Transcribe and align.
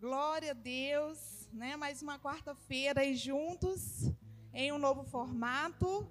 Glória 0.00 0.50
a 0.50 0.54
Deus, 0.54 1.48
né? 1.52 1.76
Mais 1.76 2.02
uma 2.02 2.18
quarta-feira 2.18 3.02
aí 3.02 3.14
juntos 3.14 4.10
em 4.52 4.72
um 4.72 4.78
novo 4.78 5.04
formato, 5.04 6.08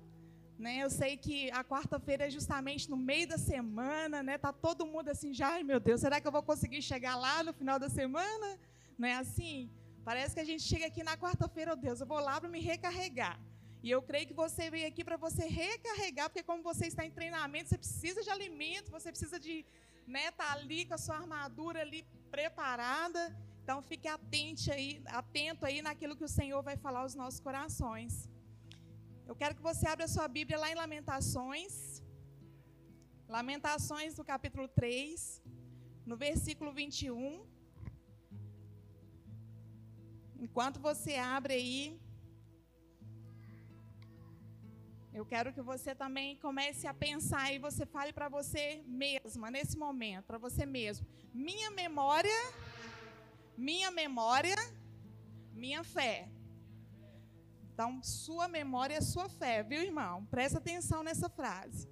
né? 0.57 0.77
Eu 0.77 0.89
sei 0.89 1.17
que 1.17 1.51
a 1.51 1.61
quarta-feira 1.61 2.27
é 2.27 2.29
justamente 2.29 2.89
no 2.89 2.95
meio 2.95 3.27
da 3.27 3.37
semana, 3.37 4.23
né? 4.23 4.37
Tá 4.37 4.53
todo 4.53 4.85
mundo 4.85 5.09
assim 5.09 5.33
já, 5.33 5.49
ai 5.55 5.63
meu 5.63 5.79
Deus, 5.79 5.99
será 5.99 6.21
que 6.21 6.27
eu 6.27 6.31
vou 6.31 6.41
conseguir 6.41 6.81
chegar 6.81 7.17
lá 7.17 7.43
no 7.43 7.51
final 7.51 7.77
da 7.77 7.89
semana? 7.89 8.57
Não 8.97 9.09
é 9.09 9.15
assim? 9.15 9.69
Parece 10.05 10.35
que 10.35 10.39
a 10.39 10.45
gente 10.45 10.63
chega 10.63 10.85
aqui 10.85 11.03
na 11.03 11.17
quarta-feira, 11.17 11.73
oh 11.73 11.75
Deus, 11.75 11.99
eu 11.99 12.07
vou 12.07 12.21
lá 12.21 12.39
para 12.39 12.49
me 12.49 12.61
recarregar. 12.61 13.37
E 13.83 13.91
eu 13.91 14.01
creio 14.01 14.25
que 14.25 14.33
você 14.33 14.69
veio 14.69 14.87
aqui 14.87 15.03
para 15.03 15.17
você 15.17 15.45
recarregar, 15.45 16.29
porque 16.29 16.43
como 16.43 16.63
você 16.63 16.87
está 16.87 17.05
em 17.05 17.11
treinamento, 17.11 17.67
você 17.67 17.77
precisa 17.77 18.23
de 18.23 18.29
alimento, 18.29 18.89
você 18.89 19.09
precisa 19.11 19.37
de 19.37 19.65
né, 20.07 20.31
tá 20.31 20.51
ali 20.51 20.85
com 20.85 20.93
a 20.93 20.97
sua 20.97 21.17
armadura 21.17 21.81
ali 21.81 22.05
preparada. 22.31 23.21
Então 23.63 23.81
fique 23.81 24.07
atente 24.07 24.71
aí, 24.71 25.01
atento 25.05 25.65
aí 25.65 25.81
naquilo 25.81 26.15
que 26.15 26.23
o 26.23 26.35
Senhor 26.39 26.61
vai 26.61 26.75
falar 26.75 27.01
aos 27.01 27.15
nossos 27.15 27.39
corações. 27.39 28.29
Eu 29.25 29.35
quero 29.35 29.55
que 29.55 29.61
você 29.61 29.87
abra 29.87 30.05
a 30.05 30.13
sua 30.15 30.27
Bíblia 30.27 30.57
lá 30.59 30.69
em 30.69 30.75
Lamentações. 30.75 32.03
Lamentações 33.27 34.15
do 34.15 34.23
capítulo 34.23 34.67
3, 34.67 35.41
no 36.05 36.17
versículo 36.17 36.73
21. 36.73 37.45
Enquanto 40.45 40.79
você 40.79 41.15
abre 41.15 41.53
aí, 41.53 41.99
eu 45.13 45.25
quero 45.25 45.53
que 45.53 45.61
você 45.61 45.93
também 45.93 46.37
comece 46.37 46.87
a 46.87 46.93
pensar 46.93 47.53
e 47.53 47.59
você 47.59 47.85
fale 47.85 48.11
para 48.11 48.29
você 48.29 48.83
mesma, 48.85 49.51
nesse 49.51 49.77
momento, 49.77 50.25
para 50.25 50.37
você 50.37 50.65
mesmo. 50.65 51.05
Minha 51.33 51.69
memória 51.71 52.31
minha 53.57 53.91
memória, 53.91 54.55
minha 55.53 55.83
fé. 55.83 56.27
Então, 57.71 58.01
sua 58.03 58.47
memória 58.47 58.95
é 58.95 59.01
sua 59.01 59.29
fé, 59.29 59.63
viu, 59.63 59.81
irmão? 59.81 60.25
Presta 60.25 60.57
atenção 60.57 61.03
nessa 61.03 61.29
frase. 61.29 61.89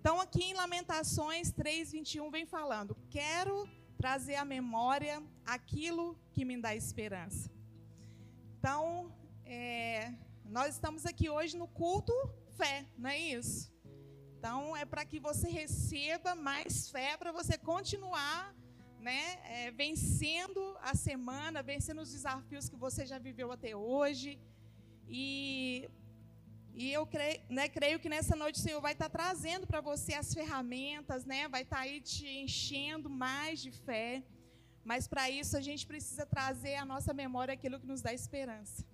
Então, 0.00 0.20
aqui 0.20 0.44
em 0.44 0.54
Lamentações 0.54 1.50
3, 1.50 1.92
21, 1.92 2.30
vem 2.30 2.46
falando: 2.46 2.96
Quero 3.10 3.68
trazer 3.96 4.36
à 4.36 4.44
memória 4.44 5.22
aquilo 5.44 6.18
que 6.32 6.44
me 6.44 6.60
dá 6.60 6.74
esperança. 6.74 7.50
Então, 8.58 9.12
é, 9.44 10.12
nós 10.44 10.74
estamos 10.74 11.06
aqui 11.06 11.28
hoje 11.28 11.56
no 11.56 11.68
culto 11.68 12.12
fé, 12.56 12.86
não 12.96 13.10
é 13.10 13.18
isso? 13.18 13.72
Então, 14.38 14.76
é 14.76 14.84
para 14.84 15.04
que 15.04 15.18
você 15.28 15.48
receba 15.48 16.34
mais 16.34 16.90
fé, 16.94 17.16
para 17.16 17.32
você 17.32 17.56
continuar 17.58 18.54
né, 19.08 19.22
é, 19.56 19.70
vencendo 19.70 20.60
a 20.90 20.94
semana, 20.94 21.62
vencendo 21.62 22.00
os 22.00 22.10
desafios 22.16 22.68
que 22.68 22.76
você 22.76 23.04
já 23.06 23.18
viveu 23.18 23.48
até 23.52 23.74
hoje. 23.76 24.30
E, 25.08 25.88
e 26.74 26.92
eu 26.92 27.06
creio, 27.06 27.40
né, 27.48 27.68
creio 27.68 28.00
que 28.02 28.08
nessa 28.08 28.34
noite 28.42 28.58
o 28.58 28.62
Senhor 28.62 28.80
vai 28.80 28.92
estar 28.92 29.08
trazendo 29.08 29.66
para 29.66 29.80
você 29.80 30.14
as 30.14 30.32
ferramentas, 30.38 31.24
né, 31.24 31.48
vai 31.48 31.62
estar 31.62 31.80
aí 31.80 32.00
te 32.00 32.26
enchendo 32.44 33.08
mais 33.08 33.60
de 33.60 33.70
fé. 33.70 34.22
Mas 34.84 35.08
para 35.08 35.28
isso 35.30 35.56
a 35.56 35.60
gente 35.60 35.84
precisa 35.86 36.24
trazer 36.24 36.76
à 36.76 36.84
nossa 36.84 37.12
memória 37.12 37.54
aquilo 37.54 37.80
que 37.80 37.86
nos 37.86 38.02
dá 38.02 38.12
esperança. 38.12 38.84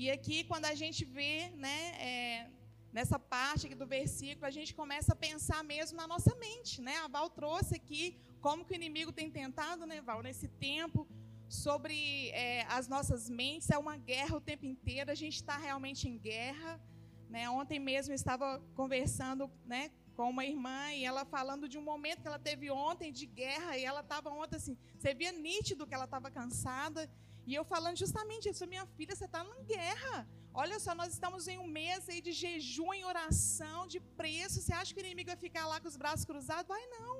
E 0.00 0.08
aqui, 0.12 0.44
quando 0.44 0.66
a 0.66 0.76
gente 0.76 1.04
vê, 1.04 1.50
né, 1.56 1.78
é, 2.10 2.50
nessa 2.92 3.18
parte 3.18 3.66
aqui 3.66 3.74
do 3.74 3.84
versículo, 3.84 4.46
a 4.46 4.54
gente 4.58 4.72
começa 4.72 5.12
a 5.12 5.16
pensar 5.16 5.64
mesmo 5.64 5.96
na 5.96 6.06
nossa 6.06 6.32
mente, 6.36 6.80
né? 6.80 6.94
A 6.98 7.08
Val 7.08 7.28
trouxe 7.28 7.74
aqui 7.74 8.16
como 8.40 8.64
que 8.64 8.74
o 8.74 8.76
inimigo 8.76 9.10
tem 9.10 9.28
tentado, 9.28 9.86
né, 9.86 10.00
Val, 10.00 10.22
nesse 10.22 10.46
tempo, 10.46 11.04
sobre 11.48 12.30
é, 12.30 12.64
as 12.68 12.86
nossas 12.86 13.28
mentes. 13.28 13.70
É 13.70 13.78
uma 13.86 13.96
guerra 13.96 14.36
o 14.36 14.40
tempo 14.40 14.64
inteiro, 14.64 15.10
a 15.10 15.16
gente 15.16 15.34
está 15.34 15.56
realmente 15.56 16.08
em 16.08 16.16
guerra. 16.16 16.80
Né? 17.28 17.50
Ontem 17.50 17.80
mesmo 17.80 18.12
eu 18.12 18.20
estava 18.22 18.62
conversando 18.76 19.50
né, 19.66 19.90
com 20.14 20.30
uma 20.30 20.44
irmã 20.44 20.92
e 20.92 21.04
ela 21.04 21.24
falando 21.24 21.68
de 21.68 21.76
um 21.76 21.82
momento 21.82 22.22
que 22.22 22.28
ela 22.28 22.38
teve 22.38 22.70
ontem 22.70 23.10
de 23.10 23.26
guerra 23.26 23.76
e 23.76 23.84
ela 23.84 24.02
estava 24.02 24.30
ontem 24.30 24.54
assim, 24.54 24.78
você 24.96 25.12
via 25.12 25.32
nítido 25.32 25.88
que 25.88 25.94
ela 25.94 26.04
estava 26.04 26.30
cansada. 26.30 27.10
E 27.48 27.54
eu 27.58 27.64
falando 27.74 27.98
justamente 28.04 28.46
isso, 28.50 28.66
minha 28.72 28.86
filha, 28.96 29.14
você 29.16 29.26
está 29.28 29.40
em 29.42 29.64
guerra. 29.74 30.16
Olha 30.62 30.78
só, 30.84 30.94
nós 31.00 31.10
estamos 31.14 31.42
em 31.52 31.58
um 31.64 31.68
mês 31.78 32.00
aí 32.10 32.20
de 32.26 32.32
jejum, 32.40 32.92
em 32.92 33.04
oração, 33.12 33.78
de 33.92 34.00
preço. 34.20 34.60
Você 34.60 34.74
acha 34.80 34.92
que 34.92 35.00
o 35.00 35.06
inimigo 35.06 35.30
vai 35.32 35.40
ficar 35.46 35.64
lá 35.72 35.76
com 35.80 35.88
os 35.92 35.96
braços 36.02 36.26
cruzados? 36.30 36.68
Vai 36.74 36.84
não. 36.96 37.14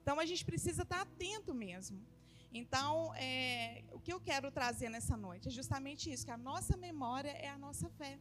Então 0.00 0.18
a 0.18 0.26
gente 0.30 0.44
precisa 0.50 0.82
estar 0.82 1.02
atento 1.02 1.54
mesmo. 1.54 1.98
Então, 2.60 3.14
é, 3.14 3.84
o 3.96 4.00
que 4.04 4.12
eu 4.12 4.20
quero 4.28 4.50
trazer 4.50 4.88
nessa 4.96 5.16
noite 5.26 5.46
é 5.46 5.52
justamente 5.60 6.10
isso, 6.12 6.26
que 6.28 6.36
a 6.38 6.42
nossa 6.50 6.76
memória 6.76 7.32
é 7.46 7.48
a 7.56 7.58
nossa 7.66 7.88
fé. 8.00 8.14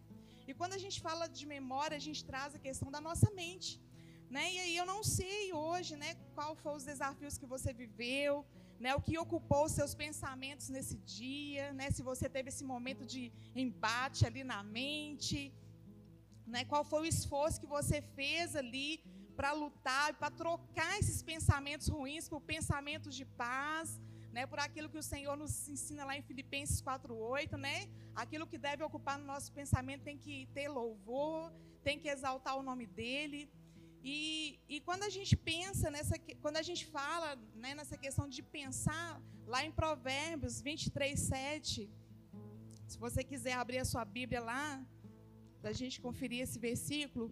E 0.47 0.53
quando 0.53 0.73
a 0.79 0.81
gente 0.85 0.99
fala 1.07 1.27
de 1.39 1.45
memória, 1.55 1.97
a 2.01 2.05
gente 2.07 2.23
traz 2.31 2.53
a 2.53 2.59
questão 2.67 2.91
da 2.95 3.01
nossa 3.09 3.29
mente. 3.41 3.81
Né? 4.29 4.45
E 4.53 4.59
aí 4.63 4.75
eu 4.81 4.85
não 4.93 5.01
sei 5.03 5.51
hoje 5.53 5.95
né, 6.03 6.11
qual 6.35 6.55
foram 6.55 6.77
os 6.77 6.85
desafios 6.93 7.35
que 7.39 7.47
você 7.55 7.73
viveu, 7.73 8.45
né, 8.83 8.91
o 8.99 9.01
que 9.07 9.15
ocupou 9.25 9.63
os 9.65 9.73
seus 9.79 9.93
pensamentos 10.03 10.67
nesse 10.75 10.97
dia, 11.19 11.65
né, 11.79 11.87
se 11.97 12.03
você 12.09 12.27
teve 12.35 12.49
esse 12.53 12.65
momento 12.73 13.03
de 13.13 13.23
embate 13.63 14.21
ali 14.29 14.43
na 14.53 14.61
mente, 14.79 15.39
né, 16.53 16.61
qual 16.71 16.83
foi 16.91 17.01
o 17.01 17.11
esforço 17.15 17.61
que 17.63 17.73
você 17.77 17.97
fez 18.19 18.55
ali 18.61 18.89
para 19.35 19.51
lutar, 19.63 20.07
para 20.19 20.31
trocar 20.41 20.93
esses 21.01 21.19
pensamentos 21.31 21.87
ruins 21.95 22.27
por 22.31 22.41
pensamentos 22.53 23.13
de 23.19 23.25
paz, 23.43 23.99
né, 24.35 24.45
por 24.51 24.59
aquilo 24.59 24.89
que 24.89 25.01
o 25.03 25.07
Senhor 25.13 25.35
nos 25.43 25.53
ensina 25.75 26.03
lá 26.09 26.15
em 26.17 26.27
Filipenses 26.29 26.81
4:8, 26.81 27.57
né? 27.57 27.77
Aquilo 28.23 28.47
que 28.51 28.57
deve 28.57 28.81
ocupar 28.89 29.17
no 29.19 29.25
nosso 29.25 29.49
pensamento 29.59 30.03
tem 30.09 30.17
que 30.17 30.35
ter 30.57 30.67
louvor, 30.69 31.51
tem 31.83 31.99
que 31.99 32.09
exaltar 32.15 32.57
o 32.57 32.63
nome 32.69 32.85
dele. 32.99 33.41
E, 34.03 34.59
e 34.67 34.79
quando 34.81 35.03
a 35.03 35.09
gente 35.09 35.35
pensa 35.35 35.91
nessa, 35.91 36.15
quando 36.41 36.57
a 36.57 36.61
gente 36.63 36.85
fala 36.85 37.35
né, 37.55 37.75
nessa 37.75 37.97
questão 37.97 38.27
de 38.27 38.41
pensar, 38.41 39.21
lá 39.45 39.63
em 39.63 39.71
Provérbios 39.71 40.61
23, 40.61 41.19
7, 41.19 41.89
se 42.87 42.97
você 42.97 43.23
quiser 43.23 43.53
abrir 43.53 43.79
a 43.79 43.85
sua 43.85 44.03
Bíblia 44.03 44.41
lá, 44.41 44.83
para 45.61 45.69
a 45.69 45.73
gente 45.73 46.01
conferir 46.01 46.41
esse 46.41 46.57
versículo, 46.57 47.31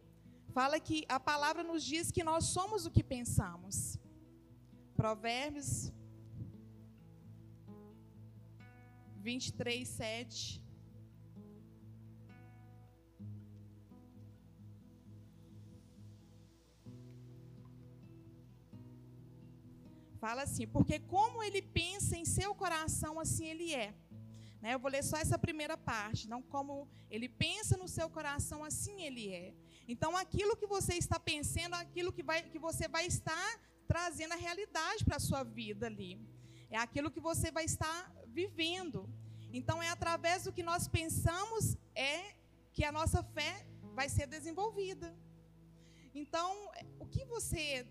fala 0.53 0.80
que 0.80 1.06
a 1.09 1.19
palavra 1.19 1.63
nos 1.63 1.84
diz 1.84 2.12
que 2.12 2.24
nós 2.24 2.46
somos 2.46 2.86
o 2.86 2.91
que 2.91 3.03
pensamos. 3.03 3.97
Provérbios 4.96 5.91
23, 9.18 9.88
7. 9.88 10.69
Fala 20.19 20.44
assim, 20.44 20.68
porque 20.68 21.00
como 21.00 21.41
ele 21.41 21.62
pensa 21.62 22.18
em 22.18 22.25
seu 22.25 22.53
coração, 22.53 23.19
assim 23.19 23.46
ele 23.47 23.74
é. 23.74 23.94
Né? 24.62 24.74
Eu 24.74 24.80
vou 24.80 24.91
ler 24.91 25.03
só 25.03 25.18
essa 25.18 25.38
primeira 25.38 25.78
parte. 25.78 26.28
Não 26.28 26.41
como 26.41 26.88
ele 27.09 27.30
pensa 27.30 27.78
no 27.78 27.88
seu 27.88 28.09
coração, 28.09 28.63
assim 28.63 29.02
ele 29.02 29.34
é. 29.34 29.53
Então, 29.88 30.16
aquilo 30.16 30.57
que 30.57 30.68
você 30.68 30.96
está 30.96 31.19
pensando, 31.19 31.74
aquilo 31.74 32.12
que, 32.12 32.22
vai, 32.22 32.44
que 32.44 32.59
você 32.59 32.88
vai 32.88 33.06
estar 33.06 33.59
trazendo 33.88 34.34
a 34.34 34.38
realidade 34.38 35.03
para 35.06 35.16
a 35.16 35.19
sua 35.19 35.44
vida 35.44 35.88
ali. 35.88 36.19
É 36.69 36.78
aquilo 36.78 37.09
que 37.09 37.19
você 37.19 37.50
vai 37.50 37.66
estar 37.66 38.13
vivendo. 38.28 39.09
Então, 39.51 39.81
é 39.81 39.90
através 39.90 40.44
do 40.44 40.51
que 40.51 40.62
nós 40.62 40.88
pensamos 40.88 41.78
é 41.96 42.36
que 42.74 42.84
a 42.84 42.91
nossa 42.91 43.24
fé 43.24 43.66
vai 43.96 44.07
ser 44.09 44.28
desenvolvida. 44.28 45.16
Então, 46.13 46.69
o 47.00 47.06
que 47.06 47.25
você 47.25 47.88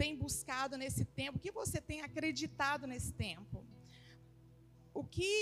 tem 0.00 0.16
buscado 0.24 0.76
nesse 0.82 1.04
tempo? 1.20 1.38
O 1.38 1.40
que 1.40 1.52
você 1.60 1.80
tem 1.80 2.00
acreditado 2.08 2.86
nesse 2.92 3.12
tempo? 3.12 3.64
O 4.92 5.02
que 5.14 5.32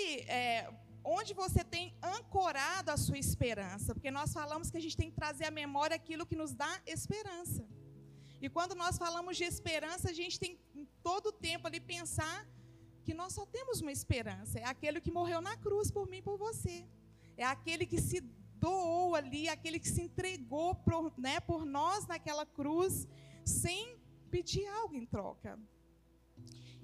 é, 0.42 0.72
onde 1.04 1.32
você 1.42 1.62
tem 1.74 1.94
ancorado 2.02 2.90
a 2.90 2.96
sua 2.96 3.18
esperança, 3.18 3.94
porque 3.94 4.10
nós 4.10 4.32
falamos 4.32 4.70
que 4.70 4.78
a 4.80 4.84
gente 4.84 4.96
tem 4.96 5.10
que 5.10 5.16
trazer 5.16 5.46
à 5.46 5.50
memória 5.50 5.96
aquilo 5.96 6.26
que 6.30 6.36
nos 6.42 6.52
dá 6.54 6.72
esperança. 6.86 7.64
E 8.40 8.48
quando 8.48 8.74
nós 8.74 8.98
falamos 8.98 9.36
de 9.36 9.44
esperança, 9.44 10.10
a 10.10 10.12
gente 10.12 10.38
tem 10.38 10.58
em 10.74 10.86
todo 11.02 11.26
o 11.26 11.32
tempo 11.48 11.66
ali 11.66 11.80
pensar 11.80 12.38
que 13.04 13.14
nós 13.14 13.32
só 13.32 13.44
temos 13.46 13.80
uma 13.80 13.92
esperança, 13.92 14.58
é 14.60 14.64
aquele 14.64 15.00
que 15.00 15.10
morreu 15.10 15.40
na 15.40 15.56
cruz 15.56 15.90
por 15.90 16.08
mim 16.08 16.18
e 16.18 16.22
por 16.22 16.36
você. 16.38 16.86
É 17.36 17.44
aquele 17.44 17.84
que 17.84 18.00
se 18.00 18.20
doou 18.66 19.16
ali, 19.16 19.48
aquele 19.48 19.78
que 19.80 19.88
se 19.88 20.02
entregou 20.02 20.74
por, 20.74 21.12
né, 21.18 21.40
por 21.40 21.64
nós 21.64 22.06
naquela 22.06 22.46
cruz, 22.46 23.08
sem 23.44 23.96
pedir 24.34 24.66
algo 24.80 24.94
em 25.02 25.06
troca. 25.14 25.52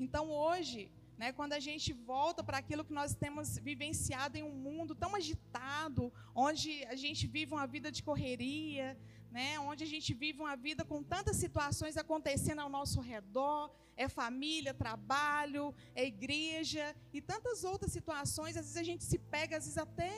Então 0.05 0.25
hoje, 0.47 0.81
né, 1.21 1.29
quando 1.39 1.55
a 1.59 1.63
gente 1.69 1.91
volta 2.15 2.41
para 2.49 2.59
aquilo 2.63 2.87
que 2.89 2.99
nós 3.01 3.13
temos 3.23 3.47
vivenciado 3.69 4.35
em 4.41 4.45
um 4.51 4.57
mundo 4.67 4.95
tão 5.03 5.13
agitado, 5.21 6.13
onde 6.47 6.71
a 6.95 6.97
gente 7.05 7.23
vive 7.37 7.53
uma 7.59 7.67
vida 7.75 7.91
de 7.97 8.03
correria, 8.09 8.89
né, 9.37 9.49
onde 9.71 9.83
a 9.87 9.91
gente 9.95 10.11
vive 10.25 10.39
uma 10.47 10.57
vida 10.69 10.85
com 10.91 11.01
tantas 11.15 11.37
situações 11.45 11.97
acontecendo 12.05 12.61
ao 12.65 12.71
nosso 12.79 13.01
redor, 13.13 13.63
é 14.05 14.09
família, 14.09 14.73
trabalho, 14.85 15.65
é 16.01 16.05
igreja 16.15 16.85
e 17.13 17.21
tantas 17.33 17.65
outras 17.73 17.93
situações, 17.99 18.57
às 18.57 18.67
vezes 18.67 18.77
a 18.85 18.89
gente 18.91 19.05
se 19.11 19.19
pega, 19.35 19.57
às 19.59 19.65
vezes 19.65 19.79
até, 19.87 20.13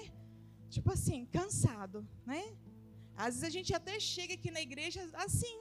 tipo 0.69 0.93
assim, 0.97 1.21
cansado, 1.38 2.06
né? 2.26 2.43
Às 3.17 3.33
vezes 3.35 3.44
a 3.44 3.55
gente 3.59 3.73
até 3.81 3.94
chega 3.99 4.35
aqui 4.35 4.50
na 4.56 4.62
igreja 4.69 5.00
assim, 5.26 5.56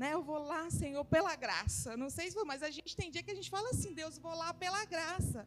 né? 0.00 0.08
Eu 0.16 0.22
vou 0.28 0.40
lá, 0.52 0.62
Senhor, 0.70 1.04
pela 1.14 1.34
graça. 1.44 1.94
Não 2.02 2.08
sei 2.16 2.26
se 2.28 2.36
foi, 2.38 2.46
mas 2.50 2.62
a 2.68 2.70
gente 2.76 2.92
tem 2.98 3.10
dia 3.14 3.22
que 3.22 3.32
a 3.34 3.38
gente 3.38 3.50
fala 3.56 3.68
assim, 3.74 3.92
Deus, 4.00 4.16
vou 4.26 4.34
lá 4.42 4.50
pela 4.62 4.82
graça. 4.94 5.40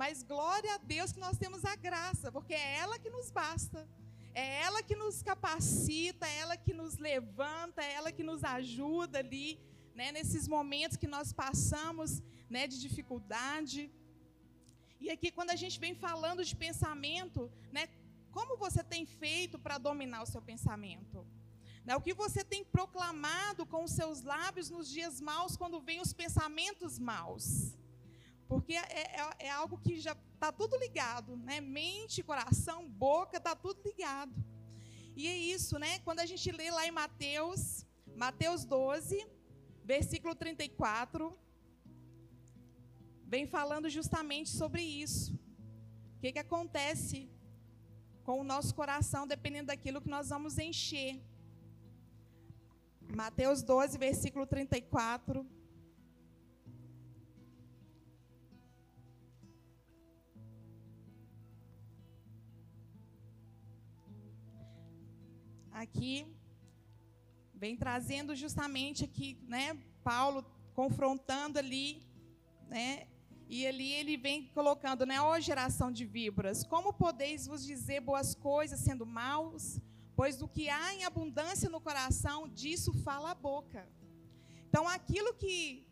Mas 0.00 0.22
glória 0.22 0.72
a 0.74 0.80
Deus 0.94 1.10
que 1.14 1.22
nós 1.26 1.38
temos 1.42 1.64
a 1.64 1.74
graça, 1.74 2.30
porque 2.30 2.52
é 2.52 2.66
ela 2.82 2.98
que 2.98 3.08
nos 3.16 3.30
basta. 3.30 3.80
É 4.34 4.46
ela 4.66 4.82
que 4.88 4.96
nos 5.02 5.22
capacita, 5.30 6.26
é 6.32 6.34
ela 6.42 6.56
que 6.64 6.74
nos 6.80 6.98
levanta, 6.98 7.80
é 7.82 7.92
ela 7.98 8.12
que 8.16 8.24
nos 8.30 8.44
ajuda 8.44 9.20
ali, 9.20 9.48
né, 9.94 10.12
nesses 10.12 10.46
momentos 10.56 10.98
que 11.02 11.10
nós 11.16 11.32
passamos, 11.32 12.22
né, 12.54 12.66
de 12.72 12.78
dificuldade. 12.86 13.90
E 15.00 15.08
aqui 15.14 15.30
quando 15.30 15.52
a 15.56 15.60
gente 15.62 15.78
vem 15.84 15.94
falando 15.94 16.44
de 16.50 16.54
pensamento, 16.66 17.50
né, 17.72 17.84
como 18.36 18.58
você 18.64 18.82
tem 18.94 19.06
feito 19.06 19.58
para 19.58 19.78
dominar 19.78 20.22
o 20.24 20.30
seu 20.34 20.42
pensamento? 20.42 21.26
Né, 21.84 21.94
o 21.94 22.00
que 22.00 22.14
você 22.14 22.42
tem 22.42 22.64
proclamado 22.64 23.66
com 23.66 23.84
os 23.84 23.92
seus 23.92 24.22
lábios 24.22 24.70
nos 24.70 24.88
dias 24.88 25.20
maus, 25.20 25.56
quando 25.56 25.80
vêm 25.80 26.00
os 26.00 26.12
pensamentos 26.12 26.98
maus? 26.98 27.76
Porque 28.48 28.74
é, 28.74 29.20
é, 29.20 29.46
é 29.46 29.50
algo 29.50 29.78
que 29.78 30.00
já 30.00 30.16
está 30.34 30.50
tudo 30.50 30.78
ligado, 30.78 31.36
né? 31.36 31.60
Mente, 31.60 32.22
coração, 32.22 32.88
boca, 32.88 33.36
está 33.36 33.54
tudo 33.54 33.80
ligado. 33.84 34.34
E 35.16 35.28
é 35.28 35.36
isso, 35.36 35.78
né? 35.78 35.98
Quando 36.00 36.20
a 36.20 36.26
gente 36.26 36.50
lê 36.50 36.70
lá 36.70 36.86
em 36.86 36.90
Mateus, 36.90 37.84
Mateus 38.16 38.64
12, 38.64 39.26
versículo 39.84 40.34
34, 40.34 41.36
vem 43.26 43.46
falando 43.46 43.88
justamente 43.88 44.50
sobre 44.50 44.82
isso. 44.82 45.34
O 46.16 46.20
que, 46.20 46.32
que 46.32 46.38
acontece 46.38 47.28
com 48.24 48.40
o 48.40 48.44
nosso 48.44 48.74
coração, 48.74 49.26
dependendo 49.26 49.66
daquilo 49.66 50.00
que 50.00 50.08
nós 50.08 50.30
vamos 50.30 50.58
encher. 50.58 51.20
Mateus 53.08 53.62
12, 53.62 53.98
versículo 53.98 54.46
34. 54.46 55.46
aqui 65.84 66.26
vem 67.54 67.76
trazendo 67.76 68.34
justamente 68.34 69.04
aqui, 69.04 69.38
né, 69.46 69.78
Paulo 70.02 70.44
confrontando 70.74 71.58
ali, 71.58 72.02
né, 72.68 73.06
e 73.48 73.66
ali 73.66 73.92
ele 73.92 74.16
vem 74.16 74.48
colocando, 74.48 75.06
né, 75.06 75.20
ó 75.20 75.38
geração 75.38 75.92
de 75.92 76.04
víboras, 76.04 76.64
como 76.64 76.92
podeis 76.92 77.46
vos 77.46 77.64
dizer 77.64 78.00
boas 78.00 78.34
coisas 78.34 78.80
sendo 78.80 79.06
maus? 79.06 79.80
Pois 80.16 80.36
do 80.36 80.48
que 80.48 80.68
há 80.68 80.94
em 80.94 81.04
abundância 81.04 81.68
no 81.68 81.80
coração, 81.80 82.48
disso 82.48 82.92
fala 82.92 83.30
a 83.32 83.34
boca. 83.34 83.88
Então 84.68 84.88
aquilo 84.88 85.34
que 85.34 85.86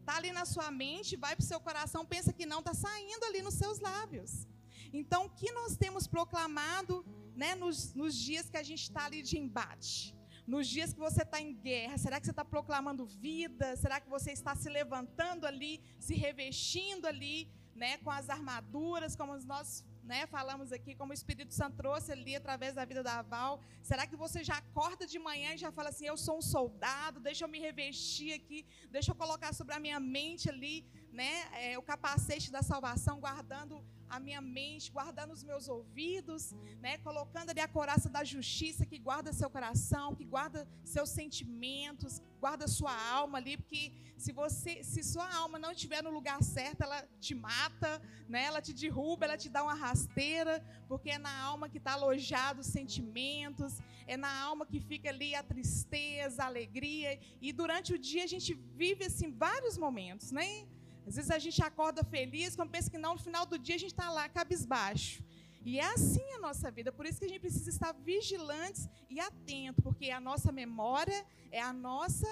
está 0.00 0.16
ali 0.16 0.30
na 0.30 0.44
sua 0.44 0.70
mente, 0.70 1.16
vai 1.16 1.34
para 1.34 1.42
o 1.42 1.46
seu 1.46 1.58
coração, 1.58 2.06
pensa 2.06 2.32
que 2.32 2.46
não, 2.46 2.60
está 2.60 2.72
saindo 2.72 3.24
ali 3.24 3.42
nos 3.42 3.54
seus 3.54 3.80
lábios. 3.80 4.46
Então, 4.92 5.26
o 5.26 5.30
que 5.30 5.50
nós 5.50 5.76
temos 5.76 6.06
proclamado 6.06 7.04
né, 7.34 7.56
nos, 7.56 7.92
nos 7.92 8.14
dias 8.14 8.48
que 8.48 8.56
a 8.56 8.62
gente 8.62 8.82
está 8.82 9.04
ali 9.06 9.20
de 9.20 9.36
embate? 9.36 10.14
Nos 10.46 10.68
dias 10.68 10.92
que 10.92 11.00
você 11.00 11.22
está 11.22 11.40
em 11.40 11.52
guerra, 11.52 11.98
será 11.98 12.20
que 12.20 12.26
você 12.26 12.30
está 12.30 12.44
proclamando 12.44 13.04
vida? 13.04 13.74
Será 13.76 14.00
que 14.00 14.08
você 14.08 14.30
está 14.30 14.54
se 14.54 14.68
levantando 14.68 15.44
ali, 15.44 15.82
se 15.98 16.14
revestindo 16.14 17.08
ali, 17.08 17.50
né, 17.74 17.98
com 17.98 18.10
as 18.10 18.30
armaduras, 18.30 19.16
como 19.16 19.36
nós 19.38 19.84
né, 20.06 20.26
falamos 20.26 20.72
aqui, 20.72 20.94
como 20.94 21.10
o 21.10 21.14
Espírito 21.14 21.52
Santo 21.52 21.76
trouxe 21.76 22.12
ali 22.12 22.34
através 22.36 22.74
da 22.74 22.84
vida 22.84 23.02
da 23.02 23.22
Val. 23.22 23.60
Será 23.82 24.06
que 24.06 24.16
você 24.16 24.42
já 24.44 24.56
acorda 24.58 25.04
de 25.06 25.18
manhã 25.18 25.54
e 25.54 25.58
já 25.58 25.70
fala 25.72 25.88
assim: 25.90 26.06
eu 26.06 26.16
sou 26.16 26.38
um 26.38 26.42
soldado, 26.42 27.20
deixa 27.20 27.44
eu 27.44 27.48
me 27.48 27.58
revestir 27.58 28.32
aqui, 28.32 28.64
deixa 28.90 29.10
eu 29.10 29.16
colocar 29.16 29.52
sobre 29.52 29.74
a 29.74 29.80
minha 29.80 29.98
mente 29.98 30.48
ali, 30.48 30.86
né, 31.16 31.32
é, 31.64 31.78
o 31.78 31.82
capacete 31.82 32.52
da 32.52 32.62
salvação, 32.62 33.18
guardando 33.18 33.82
a 34.08 34.20
minha 34.20 34.40
mente, 34.40 34.92
guardando 34.92 35.32
os 35.32 35.42
meus 35.42 35.66
ouvidos, 35.66 36.52
né, 36.80 36.98
colocando 36.98 37.50
ali 37.50 37.60
a 37.60 37.66
coraça 37.66 38.08
da 38.08 38.22
justiça 38.22 38.84
que 38.84 38.98
guarda 38.98 39.32
seu 39.32 39.48
coração, 39.48 40.14
que 40.14 40.24
guarda 40.24 40.68
seus 40.84 41.08
sentimentos, 41.08 42.20
guarda 42.38 42.68
sua 42.68 42.94
alma 43.10 43.38
ali, 43.38 43.56
porque 43.56 43.92
se 44.18 44.30
você, 44.30 44.84
se 44.84 45.02
sua 45.02 45.28
alma 45.34 45.58
não 45.58 45.72
estiver 45.72 46.02
no 46.02 46.10
lugar 46.10 46.40
certo, 46.42 46.82
ela 46.82 47.02
te 47.18 47.34
mata, 47.34 48.00
né, 48.28 48.44
ela 48.44 48.60
te 48.60 48.74
derruba, 48.74 49.24
ela 49.24 49.38
te 49.38 49.48
dá 49.48 49.62
uma 49.62 49.74
rasteira, 49.74 50.62
porque 50.86 51.10
é 51.10 51.18
na 51.18 51.34
alma 51.50 51.68
que 51.68 51.78
está 51.78 51.92
alojado 51.94 52.60
os 52.60 52.66
sentimentos, 52.66 53.80
é 54.06 54.18
na 54.18 54.32
alma 54.42 54.66
que 54.66 54.80
fica 54.80 55.08
ali 55.08 55.34
a 55.34 55.42
tristeza, 55.42 56.42
a 56.42 56.46
alegria, 56.46 57.18
e 57.40 57.52
durante 57.52 57.94
o 57.94 57.98
dia 57.98 58.24
a 58.24 58.32
gente 58.34 58.52
vive 58.54 59.04
assim 59.06 59.30
vários 59.32 59.78
momentos, 59.78 60.30
né? 60.30 60.66
Às 61.06 61.14
vezes 61.14 61.30
a 61.30 61.38
gente 61.38 61.62
acorda 61.62 62.02
feliz, 62.02 62.56
quando 62.56 62.70
pensa 62.70 62.90
que 62.90 62.98
não, 62.98 63.14
no 63.14 63.20
final 63.20 63.46
do 63.46 63.58
dia 63.58 63.76
a 63.76 63.78
gente 63.78 63.92
está 63.92 64.10
lá 64.10 64.28
cabisbaixo. 64.28 65.22
E 65.64 65.78
é 65.78 65.84
assim 65.84 66.26
a 66.32 66.38
nossa 66.38 66.70
vida, 66.70 66.90
por 66.92 67.06
isso 67.06 67.18
que 67.20 67.24
a 67.24 67.28
gente 67.28 67.40
precisa 67.40 67.70
estar 67.70 67.92
vigilantes 67.92 68.88
e 69.08 69.18
atento, 69.20 69.82
porque 69.82 70.10
a 70.10 70.20
nossa 70.20 70.50
memória 70.50 71.24
é 71.50 71.60
a 71.60 71.72
nossa 71.72 72.28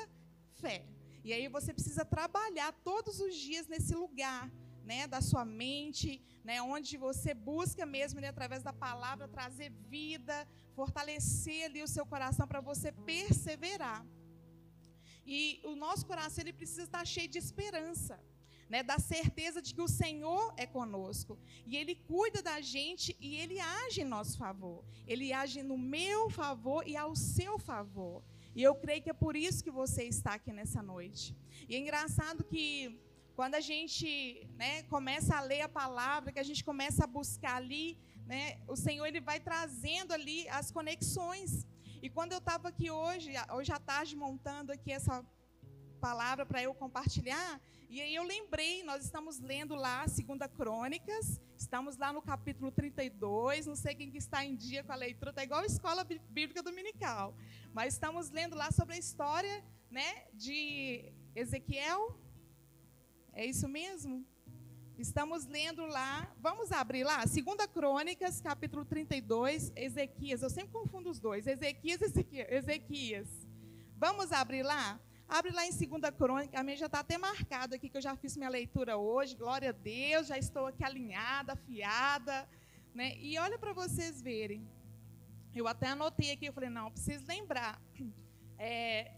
fé. 0.61 0.85
E 1.25 1.33
aí 1.33 1.47
você 1.49 1.73
precisa 1.73 2.05
trabalhar 2.05 2.73
todos 2.91 3.21
os 3.21 3.35
dias 3.37 3.67
nesse 3.67 3.95
lugar, 3.95 4.51
né, 4.85 5.07
da 5.07 5.21
sua 5.21 5.45
mente, 5.45 6.21
né, 6.45 6.61
onde 6.61 6.97
você 6.97 7.33
busca 7.33 7.87
mesmo 7.87 8.21
né, 8.21 8.29
através 8.29 8.63
da 8.63 8.73
palavra 8.73 9.27
trazer 9.27 9.71
vida, 9.89 10.47
fortalecer 10.75 11.65
ali 11.65 11.83
o 11.83 11.89
seu 11.89 12.05
coração 12.05 12.47
para 12.47 12.61
você 12.61 12.93
perseverar. 12.93 14.05
E 15.25 15.61
o 15.65 15.75
nosso 15.75 16.05
coração 16.07 16.43
ele 16.43 16.53
precisa 16.53 16.83
estar 16.83 17.05
cheio 17.05 17.29
de 17.29 17.39
esperança 17.39 18.21
né, 18.69 18.83
da 18.83 18.99
certeza 18.99 19.61
de 19.61 19.75
que 19.75 19.83
o 19.83 19.89
Senhor 19.89 20.53
é 20.57 20.67
conosco. 20.67 21.39
E 21.67 21.77
Ele 21.77 21.95
cuida 21.95 22.43
da 22.43 22.61
gente 22.61 23.17
e 23.21 23.37
Ele 23.37 23.61
age 23.61 24.03
em 24.03 24.05
nosso 24.05 24.37
favor. 24.39 24.85
Ele 25.07 25.33
age 25.33 25.63
no 25.63 25.79
meu 25.79 26.31
favor 26.31 26.87
e 26.87 26.97
ao 26.97 27.15
seu 27.15 27.59
favor. 27.59 28.23
E 28.55 28.63
eu 28.63 28.75
creio 28.75 29.03
que 29.03 29.11
é 29.11 29.15
por 29.15 29.35
isso 29.35 29.65
que 29.65 29.71
você 29.71 30.05
está 30.05 30.35
aqui 30.35 30.53
nessa 30.53 30.83
noite. 30.83 31.37
E 31.69 31.75
é 31.75 31.79
engraçado 31.79 32.45
que 32.45 32.99
quando 33.35 33.57
a 33.57 33.61
gente 33.61 34.49
né, 34.57 34.85
começa 34.85 35.37
a 35.37 35.41
ler 35.41 35.63
a 35.63 35.69
palavra, 35.69 36.33
que 36.33 36.39
a 36.39 36.45
gente 36.45 36.63
começa 36.63 37.03
a 37.03 37.07
buscar 37.07 37.57
ali, 37.57 37.99
né, 38.27 38.59
o 38.69 38.77
Senhor 38.77 39.07
ele 39.07 39.21
vai 39.21 39.41
trazendo 39.41 40.13
ali 40.13 40.49
as 40.49 40.71
conexões. 40.71 41.67
E 42.01 42.09
quando 42.09 42.33
eu 42.33 42.39
estava 42.39 42.69
aqui 42.69 42.91
hoje, 42.91 43.33
hoje 43.53 43.73
à 43.73 43.81
tarde, 43.81 44.15
montando 44.15 44.71
aqui 44.73 44.93
essa 44.93 45.25
palavra 46.01 46.47
para 46.47 46.63
eu 46.63 46.73
compartilhar, 46.75 47.61
e 47.95 48.01
aí 48.01 48.13
eu 48.13 48.25
lembrei, 48.25 48.83
nós 48.83 49.05
estamos 49.05 49.39
lendo 49.39 49.77
lá 49.77 50.09
Segunda 50.09 50.49
Crônicas, 50.49 51.41
estamos 51.57 51.97
lá 51.97 52.13
no 52.13 52.21
capítulo 52.21 52.73
32, 52.73 53.67
não 53.67 53.77
sei 53.77 53.95
quem 53.95 54.11
que 54.11 54.19
está 54.19 54.45
em 54.45 54.57
dia 54.57 54.83
com 54.83 54.91
a 54.91 54.97
leitura, 54.97 55.31
está 55.31 55.45
igual 55.45 55.61
a 55.61 55.67
escola 55.67 56.03
bíblica 56.29 56.61
dominical. 56.61 57.37
Mas 57.73 57.95
estamos 57.95 58.31
lendo 58.31 58.57
lá 58.57 58.73
sobre 58.73 58.97
a 58.97 58.99
história 58.99 59.65
né, 59.89 60.27
de 60.33 61.05
Ezequiel. 61.37 62.19
É 63.33 63.47
isso 63.47 63.69
mesmo? 63.69 64.27
Estamos 64.99 65.47
lendo 65.47 65.87
lá, 65.87 66.35
vamos 66.41 66.73
abrir 66.73 67.05
lá, 67.05 67.25
Segunda 67.29 67.69
Crônicas, 67.69 68.41
capítulo 68.41 68.85
32, 68.85 69.71
Ezequias. 69.77 70.43
Eu 70.43 70.51
sempre 70.51 70.73
confundo 70.73 71.11
os 71.11 71.21
dois, 71.21 71.47
Ezequias 71.47 72.01
e 72.01 72.41
Ezequias. 72.53 73.29
Vamos 73.97 74.33
abrir 74.33 74.65
lá? 74.65 75.01
Abre 75.29 75.53
lá 75.53 75.67
em 75.67 75.71
2 75.71 76.15
Crônica, 76.17 76.59
a 76.59 76.63
minha 76.63 76.77
já 76.77 76.87
está 76.87 77.01
até 77.01 77.17
marcado 77.17 77.75
aqui, 77.75 77.89
que 77.89 77.97
eu 77.97 78.03
já 78.03 78.15
fiz 78.15 78.37
minha 78.37 78.49
leitura 78.49 78.97
hoje, 78.97 79.35
glória 79.35 79.71
a 79.71 79.73
Deus, 79.73 80.27
já 80.27 80.39
estou 80.39 80.67
aqui 80.67 80.85
alinhada, 80.85 81.55
afiada. 81.55 82.49
Né? 82.95 83.17
E 83.19 83.39
olha 83.39 83.59
para 83.59 83.73
vocês 83.73 84.21
verem. 84.21 84.69
Eu 85.55 85.67
até 85.67 85.89
anotei 85.89 86.33
aqui, 86.33 86.47
eu 86.47 86.53
falei, 86.53 86.69
não, 86.69 86.91
preciso 86.91 87.27
lembrar. 87.27 87.81
É, 88.59 89.13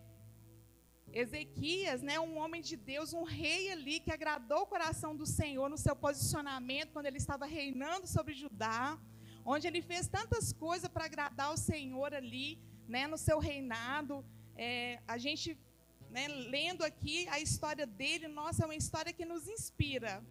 Ezequias, 1.13 2.03
né, 2.03 2.21
um 2.21 2.37
homem 2.39 2.61
de 2.61 2.77
Deus, 2.77 3.13
um 3.13 3.23
rei 3.23 3.73
ali 3.73 4.01
que 4.01 4.13
agradou 4.13 4.63
o 4.63 4.67
coração 4.67 5.17
do 5.17 5.27
Senhor 5.27 5.69
no 5.69 5.79
seu 5.79 5.97
posicionamento 5.97 6.93
quando 6.93 7.07
ele 7.07 7.17
estava 7.17 7.47
reinando 7.47 8.07
sobre 8.07 8.35
Judá, 8.35 8.99
onde 9.45 9.67
ele 9.67 9.81
fez 9.81 10.09
tantas 10.09 10.53
coisas 10.53 10.89
para 10.89 11.07
agradar 11.07 11.53
o 11.53 11.57
Senhor 11.57 12.15
ali, 12.15 12.59
né, 12.87 13.07
no 13.07 13.17
seu 13.17 13.39
reinado. 13.39 14.25
É, 14.57 15.01
a 15.07 15.17
gente 15.19 15.59
né, 16.17 16.29
lendo 16.29 16.83
aqui 16.83 17.29
a 17.29 17.39
história 17.39 17.87
dele, 17.87 18.27
nossa, 18.27 18.63
é 18.63 18.67
uma 18.67 18.75
história 18.75 19.13
que 19.13 19.27
nos 19.27 19.47
inspira. 19.47 20.25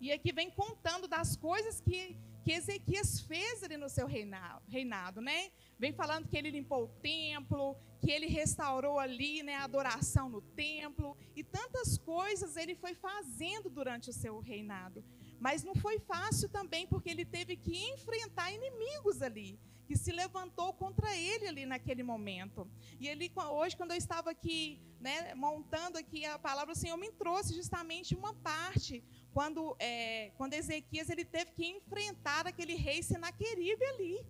E 0.00 0.10
aqui 0.10 0.32
vem 0.32 0.50
contando 0.50 1.06
das 1.06 1.36
coisas 1.36 1.80
que, 1.80 2.16
que 2.44 2.50
Ezequias 2.50 3.20
fez 3.20 3.62
ali 3.62 3.76
no 3.76 3.88
seu 3.88 4.08
reinado, 4.08 5.20
né? 5.20 5.52
Vem 5.78 5.92
falando 5.92 6.26
que 6.26 6.36
ele 6.36 6.50
limpou 6.50 6.82
o 6.82 6.88
templo, 6.88 7.76
que 8.00 8.10
ele 8.10 8.26
restaurou 8.26 8.98
ali, 8.98 9.40
né, 9.44 9.54
a 9.54 9.62
adoração 9.62 10.28
no 10.28 10.40
templo 10.40 11.16
e 11.36 11.44
tantas 11.44 11.96
coisas 11.96 12.56
ele 12.56 12.74
foi 12.74 12.94
fazendo 12.94 13.70
durante 13.70 14.10
o 14.10 14.12
seu 14.12 14.40
reinado. 14.40 15.04
Mas 15.40 15.62
não 15.62 15.74
foi 15.74 15.98
fácil 15.98 16.48
também 16.48 16.86
porque 16.86 17.10
ele 17.10 17.24
teve 17.24 17.56
que 17.56 17.76
enfrentar 17.90 18.52
inimigos 18.52 19.22
ali 19.22 19.58
que 19.86 19.96
se 19.96 20.10
levantou 20.10 20.72
contra 20.72 21.16
ele 21.16 21.46
ali 21.46 21.64
naquele 21.64 22.02
momento. 22.02 22.68
E 22.98 23.06
ele 23.06 23.30
hoje 23.50 23.76
quando 23.76 23.92
eu 23.92 23.96
estava 23.96 24.30
aqui, 24.30 24.80
né, 25.00 25.34
montando 25.34 25.96
aqui 25.96 26.24
a 26.24 26.38
palavra, 26.38 26.72
o 26.72 26.76
Senhor 26.76 26.96
me 26.96 27.10
trouxe 27.12 27.54
justamente 27.54 28.14
uma 28.14 28.34
parte 28.34 29.02
quando, 29.32 29.76
é, 29.78 30.32
quando 30.36 30.54
Ezequias 30.54 31.08
ele 31.08 31.24
teve 31.24 31.52
que 31.52 31.66
enfrentar 31.66 32.46
aquele 32.46 32.74
rei 32.74 33.02
Senaqueribe 33.02 33.84
ali. 33.84 34.26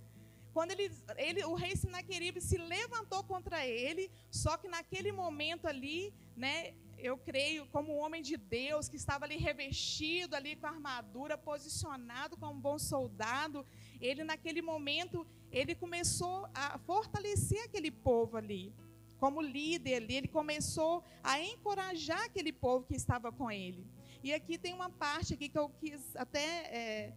Quando 0.52 0.70
ele, 0.70 0.90
ele, 1.16 1.44
o 1.44 1.54
rei 1.54 1.76
Senaqueribe 1.76 2.40
se 2.40 2.56
levantou 2.56 3.22
contra 3.24 3.66
ele, 3.66 4.10
só 4.30 4.56
que 4.56 4.68
naquele 4.68 5.12
momento 5.12 5.66
ali, 5.66 6.14
né, 6.34 6.74
eu 7.06 7.16
creio, 7.16 7.66
como 7.66 7.94
um 7.94 7.98
homem 7.98 8.22
de 8.22 8.36
Deus 8.36 8.88
que 8.88 8.96
estava 8.96 9.24
ali 9.24 9.36
revestido 9.36 10.34
ali 10.34 10.56
com 10.56 10.66
a 10.66 10.70
armadura, 10.70 11.38
posicionado 11.38 12.36
como 12.36 12.52
um 12.52 12.60
bom 12.60 12.78
soldado, 12.78 13.66
ele 14.00 14.24
naquele 14.24 14.60
momento, 14.60 15.26
ele 15.50 15.74
começou 15.74 16.48
a 16.54 16.78
fortalecer 16.78 17.62
aquele 17.64 17.90
povo 17.90 18.36
ali. 18.36 18.74
Como 19.18 19.40
líder 19.40 19.94
ali, 19.96 20.16
ele 20.16 20.28
começou 20.28 21.02
a 21.22 21.40
encorajar 21.40 22.22
aquele 22.24 22.52
povo 22.52 22.86
que 22.86 22.94
estava 22.94 23.32
com 23.32 23.50
ele. 23.50 23.86
E 24.22 24.34
aqui 24.34 24.58
tem 24.58 24.74
uma 24.74 24.90
parte 24.90 25.34
aqui 25.34 25.48
que 25.48 25.58
eu 25.58 25.68
quis 25.68 26.14
até 26.16 26.44
é, 26.80 27.14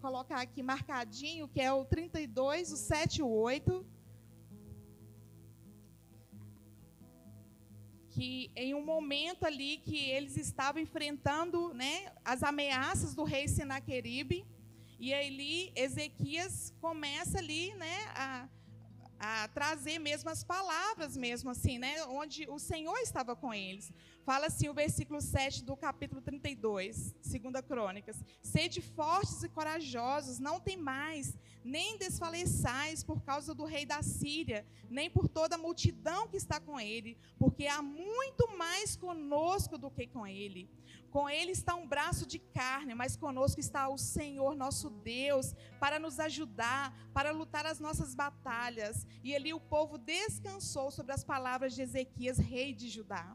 colocar 0.00 0.40
aqui 0.40 0.62
marcadinho, 0.62 1.48
que 1.48 1.60
é 1.60 1.72
o 1.72 1.84
32, 1.84 2.72
o 2.72 2.76
7 2.76 3.18
e 3.18 3.22
o 3.22 3.28
8. 3.28 3.86
Que 8.18 8.50
em 8.56 8.74
um 8.74 8.84
momento 8.84 9.44
ali 9.44 9.76
que 9.76 10.10
eles 10.10 10.36
estavam 10.36 10.82
enfrentando 10.82 11.72
né, 11.72 12.10
as 12.24 12.42
ameaças 12.42 13.14
do 13.14 13.22
rei 13.22 13.46
Senaqueribe, 13.46 14.44
e 14.98 15.14
ali 15.14 15.72
Ezequias 15.76 16.74
começa 16.80 17.38
ali 17.38 17.72
né, 17.74 17.96
a, 18.16 18.48
a 19.20 19.48
trazer 19.48 20.00
mesmo 20.00 20.30
as 20.30 20.42
palavras 20.42 21.16
mesmo 21.16 21.50
assim, 21.50 21.78
né, 21.78 22.04
onde 22.06 22.44
o 22.50 22.58
Senhor 22.58 22.98
estava 22.98 23.36
com 23.36 23.54
eles. 23.54 23.92
Fala 24.28 24.48
assim 24.48 24.68
o 24.68 24.74
versículo 24.74 25.22
7 25.22 25.64
do 25.64 25.74
capítulo 25.74 26.20
32, 26.20 27.14
segunda 27.22 27.62
Crônicas. 27.62 28.22
Sede 28.42 28.82
fortes 28.82 29.42
e 29.42 29.48
corajosos, 29.48 30.38
não 30.38 30.60
tem 30.60 30.76
mais, 30.76 31.34
nem 31.64 31.96
desfaleçais 31.96 33.02
por 33.02 33.22
causa 33.22 33.54
do 33.54 33.64
rei 33.64 33.86
da 33.86 34.02
Síria, 34.02 34.66
nem 34.90 35.08
por 35.08 35.28
toda 35.28 35.54
a 35.54 35.58
multidão 35.58 36.28
que 36.28 36.36
está 36.36 36.60
com 36.60 36.78
ele, 36.78 37.16
porque 37.38 37.66
há 37.66 37.80
muito 37.80 38.54
mais 38.58 38.94
conosco 38.96 39.78
do 39.78 39.90
que 39.90 40.06
com 40.06 40.26
ele. 40.26 40.68
Com 41.10 41.26
ele 41.26 41.52
está 41.52 41.74
um 41.74 41.88
braço 41.88 42.26
de 42.26 42.38
carne, 42.38 42.94
mas 42.94 43.16
conosco 43.16 43.60
está 43.60 43.88
o 43.88 43.96
Senhor 43.96 44.54
nosso 44.54 44.90
Deus, 44.90 45.54
para 45.80 45.98
nos 45.98 46.20
ajudar, 46.20 46.94
para 47.14 47.30
lutar 47.30 47.64
as 47.64 47.80
nossas 47.80 48.14
batalhas. 48.14 49.06
E 49.24 49.34
ali 49.34 49.54
o 49.54 49.60
povo 49.74 49.96
descansou 49.96 50.90
sobre 50.90 51.14
as 51.14 51.24
palavras 51.24 51.74
de 51.74 51.80
Ezequias, 51.80 52.36
rei 52.36 52.74
de 52.74 52.90
Judá. 52.90 53.34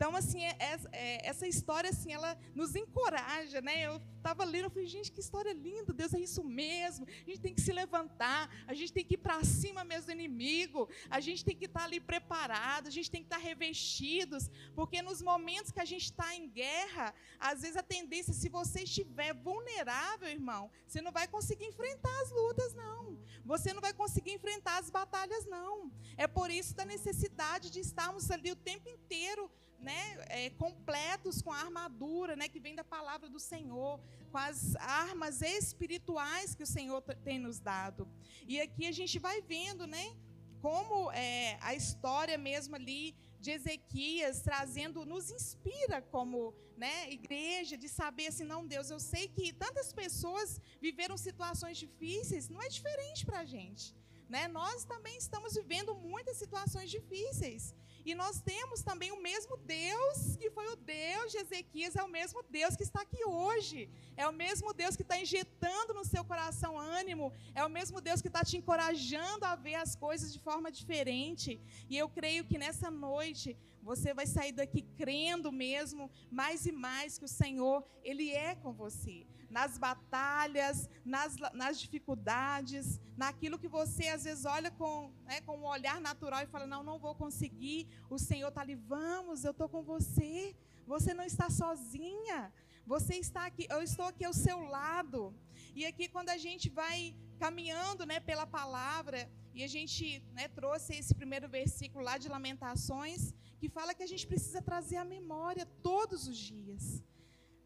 Então, 0.00 0.16
assim, 0.16 0.42
é, 0.42 0.56
é, 0.58 0.80
é, 0.92 1.28
essa 1.28 1.46
história, 1.46 1.90
assim, 1.90 2.10
ela 2.10 2.34
nos 2.54 2.74
encoraja, 2.74 3.60
né? 3.60 3.86
Eu 3.86 4.00
estava 4.16 4.44
lendo, 4.44 4.64
eu 4.64 4.70
falei, 4.70 4.86
gente, 4.86 5.12
que 5.12 5.20
história 5.20 5.52
linda, 5.52 5.92
Deus, 5.92 6.14
é 6.14 6.18
isso 6.18 6.42
mesmo. 6.42 7.06
A 7.06 7.28
gente 7.28 7.40
tem 7.42 7.54
que 7.54 7.60
se 7.60 7.70
levantar, 7.70 8.48
a 8.66 8.72
gente 8.72 8.94
tem 8.94 9.04
que 9.04 9.16
ir 9.16 9.18
para 9.18 9.44
cima 9.44 9.84
mesmo 9.84 10.06
do 10.06 10.12
inimigo, 10.12 10.88
a 11.10 11.20
gente 11.20 11.44
tem 11.44 11.54
que 11.54 11.66
estar 11.66 11.80
tá 11.80 11.84
ali 11.84 12.00
preparado, 12.00 12.86
a 12.86 12.90
gente 12.90 13.10
tem 13.10 13.20
que 13.20 13.26
estar 13.26 13.36
tá 13.36 13.42
revestidos, 13.42 14.50
porque 14.74 15.02
nos 15.02 15.20
momentos 15.20 15.70
que 15.70 15.80
a 15.80 15.84
gente 15.84 16.04
está 16.04 16.34
em 16.34 16.48
guerra, 16.48 17.12
às 17.38 17.60
vezes 17.60 17.76
a 17.76 17.82
tendência, 17.82 18.32
se 18.32 18.48
você 18.48 18.84
estiver 18.84 19.34
vulnerável, 19.34 20.30
irmão, 20.30 20.70
você 20.86 21.02
não 21.02 21.12
vai 21.12 21.28
conseguir 21.28 21.66
enfrentar 21.66 22.22
as 22.22 22.30
lutas, 22.30 22.72
não. 22.72 23.18
Você 23.44 23.74
não 23.74 23.82
vai 23.82 23.92
conseguir 23.92 24.32
enfrentar 24.32 24.78
as 24.78 24.88
batalhas, 24.88 25.44
não. 25.44 25.92
É 26.16 26.26
por 26.26 26.50
isso 26.50 26.74
da 26.74 26.86
necessidade 26.86 27.68
de 27.68 27.80
estarmos 27.80 28.30
ali 28.30 28.50
o 28.50 28.56
tempo 28.56 28.88
inteiro 28.88 29.50
né, 29.80 30.18
é, 30.28 30.50
completos 30.50 31.40
com 31.42 31.52
a 31.52 31.58
armadura 31.58 32.36
né, 32.36 32.48
que 32.48 32.60
vem 32.60 32.74
da 32.74 32.84
palavra 32.84 33.28
do 33.28 33.40
Senhor, 33.40 34.00
com 34.30 34.38
as 34.38 34.76
armas 34.76 35.42
espirituais 35.42 36.54
que 36.54 36.62
o 36.62 36.66
Senhor 36.66 37.02
tem 37.24 37.38
nos 37.38 37.58
dado. 37.58 38.08
E 38.46 38.60
aqui 38.60 38.86
a 38.86 38.92
gente 38.92 39.18
vai 39.18 39.40
vendo 39.40 39.86
né, 39.86 40.14
como 40.60 41.10
é, 41.12 41.58
a 41.60 41.74
história 41.74 42.36
mesmo 42.36 42.74
ali 42.76 43.14
de 43.40 43.50
Ezequias 43.50 44.42
trazendo, 44.42 45.06
nos 45.06 45.30
inspira 45.30 46.02
como 46.02 46.54
né, 46.76 47.10
igreja, 47.10 47.76
de 47.76 47.88
saber 47.88 48.26
assim, 48.28 48.44
não, 48.44 48.66
Deus, 48.66 48.90
eu 48.90 49.00
sei 49.00 49.28
que 49.28 49.52
tantas 49.52 49.92
pessoas 49.92 50.60
viveram 50.80 51.16
situações 51.16 51.78
difíceis, 51.78 52.48
não 52.48 52.62
é 52.62 52.68
diferente 52.68 53.24
para 53.24 53.40
a 53.40 53.44
gente. 53.44 53.94
Né? 54.28 54.46
Nós 54.48 54.84
também 54.84 55.16
estamos 55.16 55.54
vivendo 55.54 55.94
muitas 55.94 56.36
situações 56.36 56.88
difíceis. 56.90 57.74
E 58.04 58.14
nós 58.14 58.40
temos 58.40 58.82
também 58.82 59.10
o 59.12 59.20
mesmo 59.20 59.56
Deus 59.56 60.36
que 60.36 60.50
foi 60.50 60.66
o 60.68 60.76
Deus 60.76 61.32
de 61.32 61.38
Ezequias, 61.38 61.96
é 61.96 62.02
o 62.02 62.08
mesmo 62.08 62.42
Deus 62.48 62.76
que 62.76 62.82
está 62.82 63.02
aqui 63.02 63.24
hoje. 63.24 63.88
É 64.16 64.26
o 64.26 64.32
mesmo 64.32 64.72
Deus 64.72 64.96
que 64.96 65.02
está 65.02 65.20
injetando 65.20 65.94
no 65.94 66.04
seu 66.04 66.24
coração 66.24 66.78
ânimo. 66.78 67.32
É 67.54 67.64
o 67.64 67.70
mesmo 67.70 68.00
Deus 68.00 68.20
que 68.20 68.28
está 68.28 68.42
te 68.44 68.56
encorajando 68.56 69.44
a 69.44 69.54
ver 69.54 69.74
as 69.74 69.94
coisas 69.94 70.32
de 70.32 70.38
forma 70.38 70.70
diferente. 70.70 71.60
E 71.88 71.96
eu 71.96 72.08
creio 72.08 72.44
que 72.44 72.58
nessa 72.58 72.90
noite 72.90 73.56
você 73.82 74.12
vai 74.12 74.26
sair 74.26 74.52
daqui 74.52 74.82
crendo 74.96 75.50
mesmo 75.50 76.10
mais 76.30 76.66
e 76.66 76.72
mais 76.72 77.18
que 77.18 77.24
o 77.24 77.28
Senhor, 77.28 77.84
Ele 78.02 78.30
é 78.30 78.54
com 78.54 78.72
você 78.72 79.26
nas 79.50 79.76
batalhas, 79.76 80.88
nas, 81.04 81.36
nas 81.52 81.80
dificuldades, 81.80 83.00
naquilo 83.16 83.58
que 83.58 83.68
você 83.68 84.08
às 84.08 84.24
vezes 84.24 84.44
olha 84.44 84.70
com, 84.70 85.12
né, 85.24 85.40
com 85.42 85.58
um 85.58 85.66
olhar 85.66 86.00
natural 86.00 86.42
e 86.42 86.46
fala: 86.46 86.66
Não, 86.66 86.82
não 86.82 86.98
vou 86.98 87.14
conseguir. 87.14 87.88
O 88.08 88.18
Senhor 88.18 88.48
está 88.48 88.60
ali, 88.60 88.76
vamos, 88.76 89.44
eu 89.44 89.50
estou 89.50 89.68
com 89.68 89.82
você. 89.82 90.56
Você 90.86 91.12
não 91.12 91.24
está 91.24 91.50
sozinha. 91.50 92.52
Você 92.86 93.14
está 93.16 93.46
aqui, 93.46 93.66
eu 93.70 93.82
estou 93.82 94.06
aqui 94.06 94.24
ao 94.24 94.32
seu 94.32 94.58
lado. 94.60 95.34
E 95.74 95.84
aqui, 95.84 96.08
quando 96.08 96.30
a 96.30 96.38
gente 96.38 96.68
vai 96.68 97.14
caminhando 97.38 98.04
né, 98.04 98.18
pela 98.20 98.46
palavra, 98.46 99.30
e 99.54 99.62
a 99.62 99.68
gente 99.68 100.22
né, 100.32 100.48
trouxe 100.48 100.94
esse 100.94 101.14
primeiro 101.14 101.48
versículo 101.48 102.04
lá 102.04 102.16
de 102.18 102.28
Lamentações, 102.28 103.32
que 103.58 103.68
fala 103.68 103.94
que 103.94 104.02
a 104.02 104.06
gente 104.06 104.26
precisa 104.26 104.60
trazer 104.62 104.96
a 104.96 105.04
memória 105.04 105.66
todos 105.82 106.26
os 106.26 106.38
dias. 106.38 107.02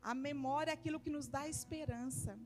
A 0.05 0.15
memória 0.15 0.71
é 0.71 0.75
aquilo 0.75 1.01
que 1.05 1.15
nos 1.17 1.27
dá 1.27 1.49
esperança. 1.49 2.39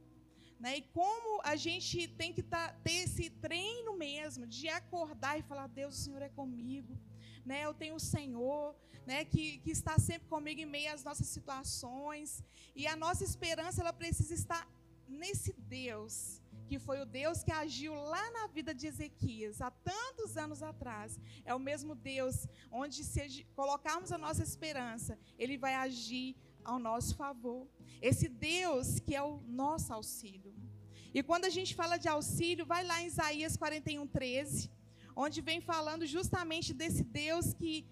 Né? 0.61 0.79
E 0.79 0.83
como 0.99 1.41
a 1.53 1.55
gente 1.57 2.09
tem 2.21 2.33
que 2.33 2.43
tá, 2.43 2.65
ter 2.87 2.99
esse 3.07 3.29
treino 3.47 3.93
mesmo 3.97 4.47
de 4.47 4.69
acordar 4.69 5.39
e 5.39 5.43
falar: 5.43 5.67
Deus, 5.67 5.95
o 5.97 6.03
Senhor 6.05 6.23
é 6.23 6.29
comigo. 6.41 6.97
Né? 7.45 7.59
Eu 7.65 7.75
tenho 7.75 7.97
o 7.97 8.07
Senhor 8.15 8.75
né? 9.07 9.25
que, 9.25 9.59
que 9.59 9.73
está 9.79 9.99
sempre 9.99 10.29
comigo 10.29 10.61
em 10.61 10.71
meio 10.77 10.93
às 10.93 11.05
nossas 11.09 11.29
situações. 11.37 12.45
E 12.77 12.87
a 12.87 12.97
nossa 13.05 13.25
esperança 13.25 13.81
ela 13.81 13.93
precisa 13.93 14.35
estar 14.35 14.65
nesse 15.09 15.53
Deus 15.79 16.41
que 16.69 16.79
foi 16.79 17.01
o 17.01 17.07
Deus 17.07 17.43
que 17.43 17.51
agiu 17.51 17.95
lá 17.95 18.31
na 18.31 18.47
vida 18.47 18.75
de 18.75 18.87
Ezequias, 18.87 19.63
há 19.63 19.71
tantos 19.71 20.37
anos 20.37 20.63
atrás. 20.63 21.19
É 21.45 21.55
o 21.55 21.59
mesmo 21.69 21.95
Deus 21.95 22.47
onde, 22.71 23.03
se 23.03 23.47
colocarmos 23.57 24.13
a 24.13 24.19
nossa 24.19 24.43
esperança, 24.43 25.19
Ele 25.39 25.57
vai 25.57 25.75
agir 25.75 26.37
ao 26.69 26.79
nosso 26.79 27.17
favor. 27.17 27.67
Esse 28.01 28.29
Deus 28.29 29.01
que 29.01 29.15
é 29.15 29.23
o 29.23 29.41
nosso 29.63 29.93
auxílio. 29.93 30.53
E 31.15 31.23
quando 31.23 31.47
a 31.47 31.55
gente 31.57 31.75
fala 31.75 31.97
de 31.97 32.09
auxílio, 32.09 32.67
vai 32.67 32.85
lá 32.85 33.03
em 33.03 33.07
Isaías 33.07 33.57
41, 33.57 34.07
13, 34.07 34.71
onde 35.17 35.41
vem 35.41 35.61
falando 35.61 36.05
justamente 36.07 36.75
desse 36.75 37.03
Deus 37.03 37.55
que 37.55 37.87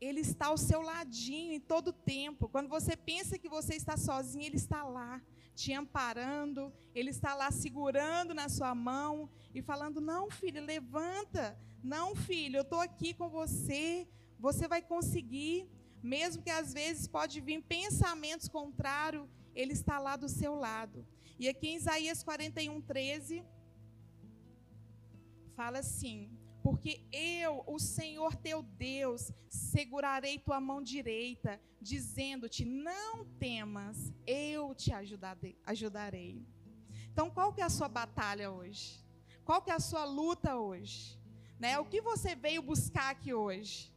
ele 0.00 0.20
está 0.20 0.46
ao 0.46 0.56
seu 0.56 0.80
ladinho 0.80 1.52
em 1.52 1.58
todo 1.58 1.92
tempo. 1.92 2.48
Quando 2.48 2.68
você 2.68 2.96
pensa 2.96 3.36
que 3.36 3.48
você 3.48 3.74
está 3.74 3.96
sozinho, 3.96 4.46
ele 4.46 4.56
está 4.56 4.84
lá, 4.84 5.20
te 5.56 5.72
amparando, 5.72 6.72
ele 6.94 7.10
está 7.10 7.34
lá 7.34 7.50
segurando 7.50 8.32
na 8.32 8.48
sua 8.48 8.72
mão 8.76 9.28
e 9.52 9.60
falando: 9.60 10.00
Não, 10.00 10.30
filho, 10.30 10.64
levanta. 10.64 11.58
Não, 11.82 12.14
filho, 12.14 12.58
eu 12.58 12.62
estou 12.62 12.80
aqui 12.80 13.12
com 13.12 13.28
você. 13.28 14.06
Você 14.38 14.68
vai 14.68 14.80
conseguir 14.80 15.68
mesmo 16.02 16.42
que 16.42 16.50
às 16.50 16.72
vezes 16.72 17.06
pode 17.06 17.40
vir 17.40 17.62
pensamentos 17.62 18.48
contrários, 18.48 19.28
ele 19.54 19.72
está 19.72 19.98
lá 19.98 20.16
do 20.16 20.28
seu 20.28 20.54
lado. 20.54 21.06
E 21.38 21.48
aqui 21.48 21.68
em 21.68 21.76
Isaías 21.76 22.22
41, 22.22 22.80
13, 22.80 23.44
fala 25.54 25.78
assim: 25.78 26.30
Porque 26.62 27.04
eu, 27.12 27.64
o 27.66 27.78
Senhor 27.78 28.36
teu 28.36 28.62
Deus, 28.62 29.32
segurarei 29.48 30.38
tua 30.38 30.60
mão 30.60 30.82
direita, 30.82 31.60
dizendo-te: 31.80 32.64
Não 32.64 33.24
temas, 33.38 34.12
eu 34.26 34.74
te 34.74 34.92
ajudarei. 34.92 36.46
Então, 37.10 37.30
qual 37.30 37.52
que 37.52 37.60
é 37.60 37.64
a 37.64 37.70
sua 37.70 37.88
batalha 37.88 38.50
hoje? 38.50 39.04
Qual 39.44 39.62
que 39.62 39.70
é 39.70 39.74
a 39.74 39.80
sua 39.80 40.04
luta 40.04 40.56
hoje? 40.56 41.18
Né? 41.58 41.78
O 41.78 41.84
que 41.84 42.00
você 42.00 42.36
veio 42.36 42.62
buscar 42.62 43.10
aqui 43.10 43.34
hoje? 43.34 43.92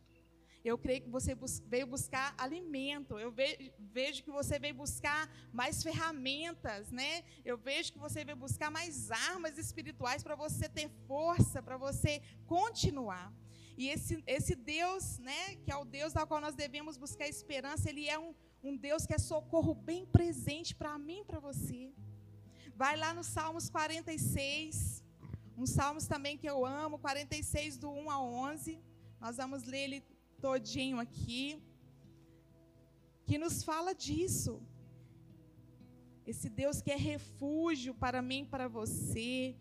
Eu 0.63 0.77
creio 0.77 1.01
que 1.01 1.10
você 1.10 1.36
veio 1.65 1.88
buscar 1.88 2.36
alimento. 2.38 3.18
Eu 3.18 3.32
vejo 3.80 4.24
que 4.24 4.30
você 4.30 4.60
veio 4.60 4.75
buscar 4.75 5.30
mais 5.51 5.82
ferramentas, 5.82 6.91
né? 6.91 7.24
Eu 7.44 7.58
vejo 7.58 7.94
que 7.94 8.00
você 8.00 8.24
veio 8.24 8.38
buscar 8.38 8.70
mais 8.70 9.10
armas 9.10 9.58
espirituais 9.58 10.24
para 10.24 10.36
você 10.36 10.70
ter 10.70 10.89
força, 11.08 11.63
para 11.63 11.77
você 11.77 12.22
continuar. 12.46 13.34
E 13.77 13.89
esse, 13.89 14.24
esse 14.27 14.56
Deus, 14.56 15.18
né, 15.20 15.56
que 15.63 15.72
é 15.72 15.75
o 15.75 15.86
Deus 15.86 16.15
ao 16.15 16.27
qual 16.27 16.39
nós 16.39 16.53
devemos 16.53 16.98
buscar 16.98 17.27
esperança, 17.27 17.89
ele 17.89 18.08
é 18.08 18.20
um, 18.20 18.36
um 18.63 18.77
Deus 18.77 19.06
que 19.08 19.13
é 19.15 19.18
socorro 19.18 19.74
bem 19.74 20.06
presente 20.06 20.75
para 20.75 20.98
mim 21.00 21.22
e 21.22 21.25
para 21.25 21.39
você. 21.39 21.91
Vai 22.75 22.96
lá 22.96 23.13
no 23.13 23.24
Salmos 23.24 23.70
46, 23.70 25.03
um 25.58 25.65
Salmos 25.65 26.06
também 26.06 26.38
que 26.38 26.48
eu 26.48 26.65
amo, 26.65 27.00
46 27.00 27.77
do 27.77 27.89
1 27.89 28.12
a 28.12 28.22
11. 28.22 28.80
Nós 29.20 29.38
vamos 29.38 29.63
ler 29.63 29.84
ele 29.86 30.03
todinho 30.45 31.00
aqui, 31.05 31.43
que 33.27 33.38
nos 33.43 33.63
fala 33.69 33.93
disso. 34.05 34.53
Esse 36.31 36.50
Deus 36.62 36.81
que 36.83 36.91
é 36.91 37.00
refúgio 37.13 37.93
para 38.03 38.21
mim, 38.29 38.41
para 38.53 38.67
você. 38.67 39.55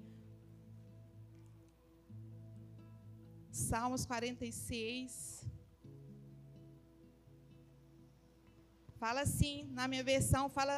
Salmos 3.51 4.05
46. 4.07 5.47
Fala 9.03 9.23
assim, 9.23 9.57
na 9.79 9.87
minha 9.89 10.05
versão, 10.05 10.45
fala 10.59 10.77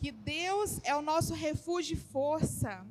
que 0.00 0.10
Deus 0.10 0.80
é 0.84 0.94
o 0.96 1.02
nosso 1.02 1.34
refúgio 1.34 1.94
e 1.94 2.00
força, 2.00 2.86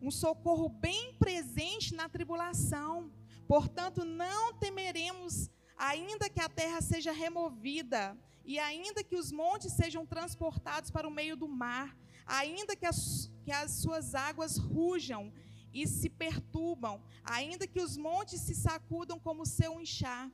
um 0.00 0.10
socorro 0.10 0.68
bem 0.68 1.14
presente 1.14 1.94
na 1.94 2.08
tribulação. 2.08 3.12
Portanto, 3.46 4.04
não 4.04 4.54
temeremos 4.54 5.50
ainda 5.82 6.30
que 6.30 6.40
a 6.40 6.48
terra 6.48 6.80
seja 6.80 7.10
removida, 7.10 8.16
e 8.44 8.56
ainda 8.56 9.02
que 9.02 9.16
os 9.16 9.32
montes 9.32 9.72
sejam 9.72 10.06
transportados 10.06 10.92
para 10.92 11.08
o 11.08 11.10
meio 11.10 11.36
do 11.36 11.48
mar, 11.48 11.96
ainda 12.24 12.76
que 12.76 12.86
as, 12.86 13.28
que 13.44 13.50
as 13.50 13.72
suas 13.72 14.14
águas 14.14 14.56
rujam 14.56 15.32
e 15.74 15.84
se 15.88 16.08
perturbam, 16.08 17.02
ainda 17.24 17.66
que 17.66 17.80
os 17.80 17.96
montes 17.96 18.40
se 18.40 18.54
sacudam 18.54 19.18
como 19.18 19.44
seu 19.44 19.80
inchar, 19.80 20.30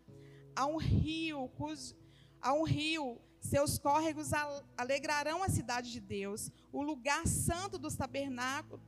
há 0.54 0.66
um 0.66 0.76
rio, 0.76 1.50
há 2.42 2.52
um 2.52 2.64
rio, 2.64 3.18
seus 3.40 3.78
córregos 3.78 4.32
alegrarão 4.76 5.42
a 5.42 5.48
cidade 5.48 5.90
de 5.90 6.00
Deus, 6.00 6.50
o 6.70 6.82
lugar 6.82 7.26
santo 7.26 7.78
dos 7.78 7.96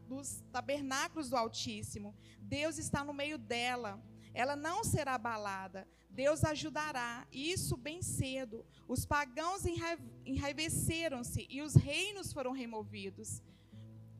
dos 0.06 0.42
tabernáculos 0.52 1.30
do 1.30 1.36
Altíssimo. 1.36 2.14
Deus 2.38 2.76
está 2.76 3.02
no 3.02 3.14
meio 3.14 3.38
dela, 3.38 4.02
ela 4.34 4.56
não 4.56 4.84
será 4.84 5.14
abalada. 5.14 5.86
Deus 6.08 6.44
ajudará, 6.44 7.26
isso 7.32 7.76
bem 7.76 8.02
cedo. 8.02 8.64
Os 8.88 9.06
pagãos 9.06 9.62
enraiveceram-se 10.24 11.46
e 11.48 11.62
os 11.62 11.74
reinos 11.74 12.32
foram 12.32 12.52
removidos. 12.52 13.42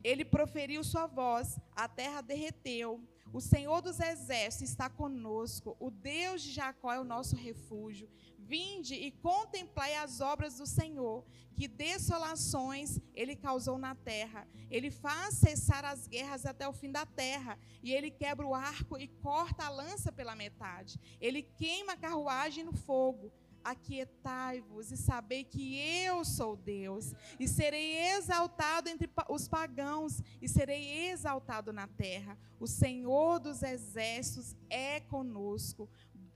Ele 0.03 0.25
proferiu 0.25 0.83
sua 0.83 1.05
voz, 1.05 1.59
a 1.75 1.87
terra 1.87 2.21
derreteu. 2.21 3.03
O 3.33 3.39
Senhor 3.39 3.81
dos 3.81 3.99
exércitos 3.99 4.69
está 4.69 4.89
conosco. 4.89 5.77
O 5.79 5.89
Deus 5.89 6.41
de 6.41 6.51
Jacó 6.51 6.91
é 6.91 6.99
o 6.99 7.03
nosso 7.03 7.35
refúgio. 7.35 8.09
Vinde 8.51 8.95
e 8.95 9.11
contemplai 9.11 9.95
as 9.95 10.19
obras 10.19 10.57
do 10.57 10.65
Senhor, 10.65 11.23
que 11.55 11.69
desolações 11.69 12.99
ele 13.15 13.33
causou 13.33 13.77
na 13.77 13.95
terra. 13.95 14.45
Ele 14.69 14.91
faz 14.91 15.35
cessar 15.35 15.85
as 15.85 16.05
guerras 16.05 16.45
até 16.45 16.67
o 16.67 16.73
fim 16.73 16.91
da 16.91 17.05
terra, 17.05 17.57
e 17.81 17.93
ele 17.93 18.11
quebra 18.11 18.45
o 18.45 18.53
arco 18.53 18.97
e 18.97 19.07
corta 19.07 19.63
a 19.63 19.69
lança 19.69 20.11
pela 20.11 20.35
metade. 20.35 20.99
Ele 21.21 21.41
queima 21.41 21.93
a 21.93 21.97
carruagem 21.97 22.65
no 22.65 22.73
fogo. 22.73 23.31
Aquietai-vos 23.63 24.91
e 24.91 24.97
sabei 24.97 25.43
que 25.43 25.77
eu 25.77 26.25
sou 26.25 26.55
Deus, 26.55 27.13
e 27.39 27.47
serei 27.47 27.95
exaltado 28.15 28.89
entre 28.89 29.07
os 29.29 29.47
pagãos, 29.47 30.19
e 30.41 30.49
serei 30.49 31.09
exaltado 31.09 31.71
na 31.71 31.87
terra. 31.87 32.35
O 32.59 32.65
Senhor 32.65 33.39
dos 33.39 33.61
exércitos 33.61 34.55
é 34.67 34.99
conosco. 34.99 35.87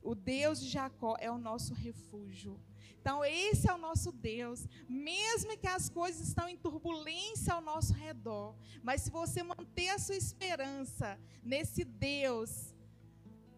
O 0.06 0.14
Deus 0.14 0.62
de 0.62 0.70
Jacó 0.70 1.18
é 1.20 1.32
o 1.32 1.38
nosso 1.40 1.74
refúgio. 1.74 2.62
Então, 3.02 3.26
esse 3.26 3.68
é 3.68 3.74
o 3.74 3.78
nosso 3.78 4.12
Deus. 4.12 4.68
Mesmo 4.88 5.58
que 5.58 5.68
as 5.68 5.90
coisas 5.90 6.28
estão 6.28 6.48
em 6.48 6.56
turbulência 6.56 7.52
ao 7.52 7.60
nosso 7.60 7.92
redor, 7.92 8.56
mas 8.84 9.02
se 9.02 9.10
você 9.10 9.42
manter 9.42 9.90
a 9.90 9.98
sua 9.98 10.16
esperança 10.16 11.20
nesse 11.44 11.84
Deus, 11.84 12.72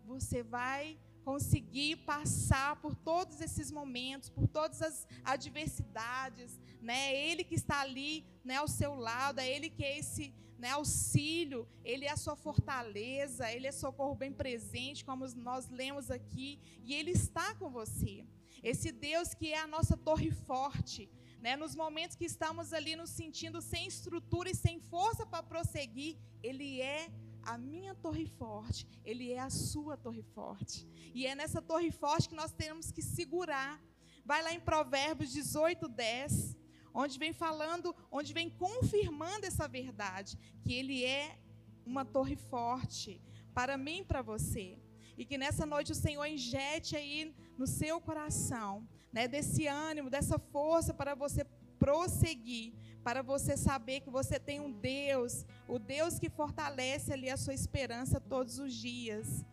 você 0.06 0.42
vai 0.42 0.98
conseguir 1.26 1.98
passar 1.98 2.78
por 2.78 2.96
todos 2.96 3.42
esses 3.42 3.70
momentos, 3.70 4.30
por 4.30 4.48
todas 4.48 4.82
as 4.82 5.06
adversidades, 5.26 6.58
né? 6.82 7.14
Ele 7.14 7.44
que 7.44 7.56
está 7.56 7.82
ali, 7.82 8.26
né, 8.46 8.56
ao 8.56 8.70
seu 8.70 8.96
lado, 8.96 9.40
é 9.40 9.50
ele 9.54 9.70
que 9.70 9.84
é 9.84 10.00
esse 10.00 10.34
né, 10.58 10.72
auxílio, 10.72 11.68
Ele 11.84 12.06
é 12.06 12.12
a 12.12 12.18
sua 12.18 12.36
fortaleza, 12.36 13.52
Ele 13.52 13.68
é 13.68 13.72
socorro 13.72 14.16
bem 14.16 14.32
presente, 14.32 15.06
como 15.06 15.26
nós 15.36 15.70
lemos 15.70 16.10
aqui, 16.10 16.60
e 16.84 16.94
Ele 16.94 17.12
está 17.12 17.54
com 17.56 17.70
você. 17.70 18.26
Esse 18.64 18.92
Deus 18.92 19.34
que 19.34 19.54
é 19.54 19.60
a 19.60 19.68
nossa 19.68 19.96
torre 19.96 20.32
forte, 20.32 21.10
né, 21.40 21.56
nos 21.56 21.76
momentos 21.76 22.16
que 22.16 22.26
estamos 22.26 22.74
ali 22.74 22.96
nos 22.96 23.12
sentindo 23.12 23.62
sem 23.62 23.88
estrutura 23.88 24.50
e 24.50 24.56
sem 24.56 24.80
força 24.80 25.26
para 25.26 25.44
prosseguir, 25.44 26.18
Ele 26.42 26.82
é 26.82 27.10
a 27.44 27.58
minha 27.58 27.94
torre 27.96 28.26
forte, 28.26 28.88
Ele 29.06 29.32
é 29.32 29.40
a 29.40 29.50
sua 29.50 29.96
torre 29.96 30.24
forte. 30.34 30.88
E 31.14 31.26
é 31.28 31.36
nessa 31.36 31.62
torre 31.62 31.92
forte 31.92 32.30
que 32.30 32.36
nós 32.36 32.52
temos 32.52 32.92
que 32.92 33.02
segurar. 33.02 33.82
Vai 34.26 34.42
lá 34.42 34.52
em 34.52 34.60
Provérbios 34.60 35.32
18, 35.32 35.88
10 35.88 36.57
onde 37.02 37.20
vem 37.20 37.32
falando, 37.32 37.96
onde 38.12 38.34
vem 38.34 38.50
confirmando 38.50 39.46
essa 39.46 39.68
verdade, 39.68 40.36
que 40.64 40.74
Ele 40.74 41.06
é 41.06 41.38
uma 41.86 42.04
torre 42.04 42.36
forte 42.36 43.22
para 43.54 43.78
mim 43.78 44.00
e 44.00 44.04
para 44.04 44.24
você. 44.24 44.80
E 45.16 45.24
que 45.24 45.38
nessa 45.38 45.64
noite 45.64 45.92
o 45.92 46.02
Senhor 46.04 46.26
injete 46.26 46.96
aí 46.96 47.36
no 47.56 47.68
seu 47.68 48.02
coração, 48.02 48.88
né, 49.14 49.28
desse 49.28 49.68
ânimo, 49.68 50.10
dessa 50.10 50.40
força 50.40 50.92
para 50.92 51.14
você 51.14 51.44
prosseguir, 51.78 52.74
para 53.04 53.22
você 53.22 53.56
saber 53.56 54.00
que 54.00 54.10
você 54.10 54.40
tem 54.40 54.60
um 54.60 54.72
Deus, 54.72 55.46
o 55.68 55.78
Deus 55.78 56.18
que 56.18 56.32
fortalece 56.32 57.14
ali 57.14 57.30
a 57.30 57.38
sua 57.38 57.54
esperança 57.54 58.20
todos 58.20 58.58
os 58.58 58.74
dias. 58.74 59.46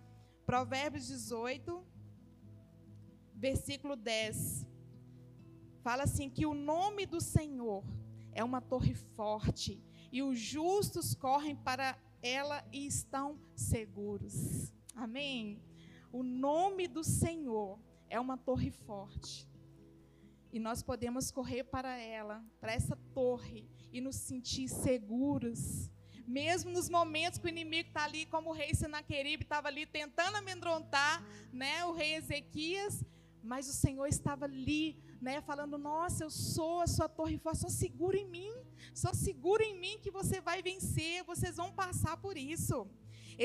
Provérbios 0.46 1.07
18, 1.07 1.85
versículo 3.35 3.96
10 3.96 4.73
fala 5.85 6.05
assim: 6.05 6.31
que 6.31 6.47
o 6.47 6.55
nome 6.55 7.05
do 7.05 7.20
Senhor 7.20 7.85
é 8.33 8.42
uma 8.42 8.61
torre 8.61 8.94
forte 8.94 9.79
e 10.11 10.23
os 10.23 10.38
justos 10.38 11.14
correm 11.14 11.55
para 11.55 11.99
ela 12.23 12.66
e 12.73 12.87
estão 12.87 13.38
seguros. 13.55 14.73
Amém? 14.97 15.61
O 16.11 16.23
nome 16.23 16.88
do 16.88 17.05
Senhor 17.05 17.79
é 18.09 18.18
uma 18.18 18.38
torre 18.38 18.70
forte. 18.70 19.47
E 20.53 20.59
nós 20.59 20.83
podemos 20.83 21.31
correr 21.31 21.64
para 21.64 21.99
ela, 21.99 22.42
para 22.61 22.73
essa 22.73 22.97
torre, 23.12 23.68
e 23.92 24.01
nos 24.01 24.16
sentir 24.16 24.68
seguros. 24.68 25.90
Mesmo 26.27 26.70
nos 26.70 26.88
momentos 26.88 27.38
que 27.38 27.47
o 27.47 27.49
inimigo 27.49 27.88
está 27.88 28.05
ali, 28.05 28.25
como 28.27 28.51
o 28.51 28.53
rei 28.53 28.73
Senaqueribe 28.73 29.42
estava 29.42 29.68
ali 29.68 29.85
tentando 29.85 30.37
amedrontar 30.37 31.23
né, 31.53 31.85
o 31.85 31.92
rei 31.92 32.14
Ezequias, 32.14 33.05
mas 33.42 33.68
o 33.68 33.73
Senhor 33.73 34.07
estava 34.07 34.44
ali 34.47 34.97
né, 35.24 35.40
falando: 35.40 35.76
Nossa, 35.78 36.22
eu 36.24 36.30
sou 36.30 36.82
a 36.82 36.87
sua 36.87 37.08
torre 37.08 37.38
forte, 37.38 37.60
só 37.60 37.68
segura 37.68 38.16
em 38.16 38.28
mim, 38.37 38.52
só 39.02 39.12
segura 39.12 39.64
em 39.64 39.76
mim 39.84 39.98
que 40.02 40.10
você 40.10 40.40
vai 40.48 40.62
vencer, 40.62 41.24
vocês 41.24 41.56
vão 41.56 41.72
passar 41.72 42.16
por 42.18 42.37
isso. 42.37 42.87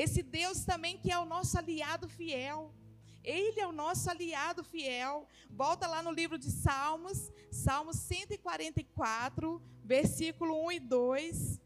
Esse 0.02 0.22
Deus 0.22 0.64
também 0.64 0.98
que 0.98 1.10
é 1.10 1.18
o 1.18 1.24
nosso 1.24 1.56
aliado 1.58 2.06
fiel. 2.08 2.74
Ele 3.22 3.60
é 3.60 3.66
o 3.66 3.72
nosso 3.72 4.08
aliado 4.10 4.62
fiel. 4.62 5.26
Volta 5.50 5.86
lá 5.86 6.02
no 6.02 6.12
livro 6.12 6.38
de 6.38 6.50
Salmos, 6.50 7.30
Salmos 7.50 7.96
144, 7.96 9.60
versículo 9.84 10.54
1 10.66 10.72
e 10.72 10.80
2. 10.80 11.60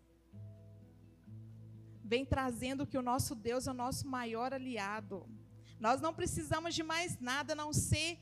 Vem 2.05 2.24
trazendo 2.24 2.87
que 2.87 2.98
o 2.98 3.03
nosso 3.03 3.35
Deus 3.35 3.66
é 3.66 3.70
o 3.70 3.81
nosso 3.85 4.07
maior 4.07 4.53
aliado. 4.55 5.27
Nós 5.79 6.00
não 6.00 6.14
precisamos 6.14 6.74
de 6.74 6.83
mais 6.83 7.18
nada 7.20 7.53
a 7.53 7.57
não 7.57 7.72
ser 7.72 8.18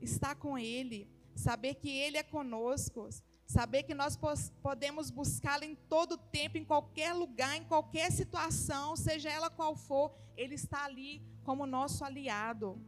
estar 0.00 0.34
com 0.34 0.58
Ele, 0.58 1.08
saber 1.34 1.74
que 1.74 1.88
Ele 1.88 2.16
é 2.16 2.22
conosco, 2.22 3.08
saber 3.46 3.82
que 3.82 3.94
nós 3.94 4.18
podemos 4.62 5.10
buscá-lo 5.10 5.64
em 5.64 5.74
todo 5.74 6.16
tempo, 6.16 6.58
em 6.58 6.64
qualquer 6.64 7.12
lugar, 7.12 7.56
em 7.56 7.64
qualquer 7.64 8.10
situação, 8.12 8.96
seja 8.96 9.28
ela 9.28 9.50
qual 9.50 9.74
for, 9.74 10.14
Ele 10.36 10.54
está 10.54 10.84
ali 10.84 11.22
como 11.42 11.66
nosso 11.66 12.04
aliado. 12.04 12.80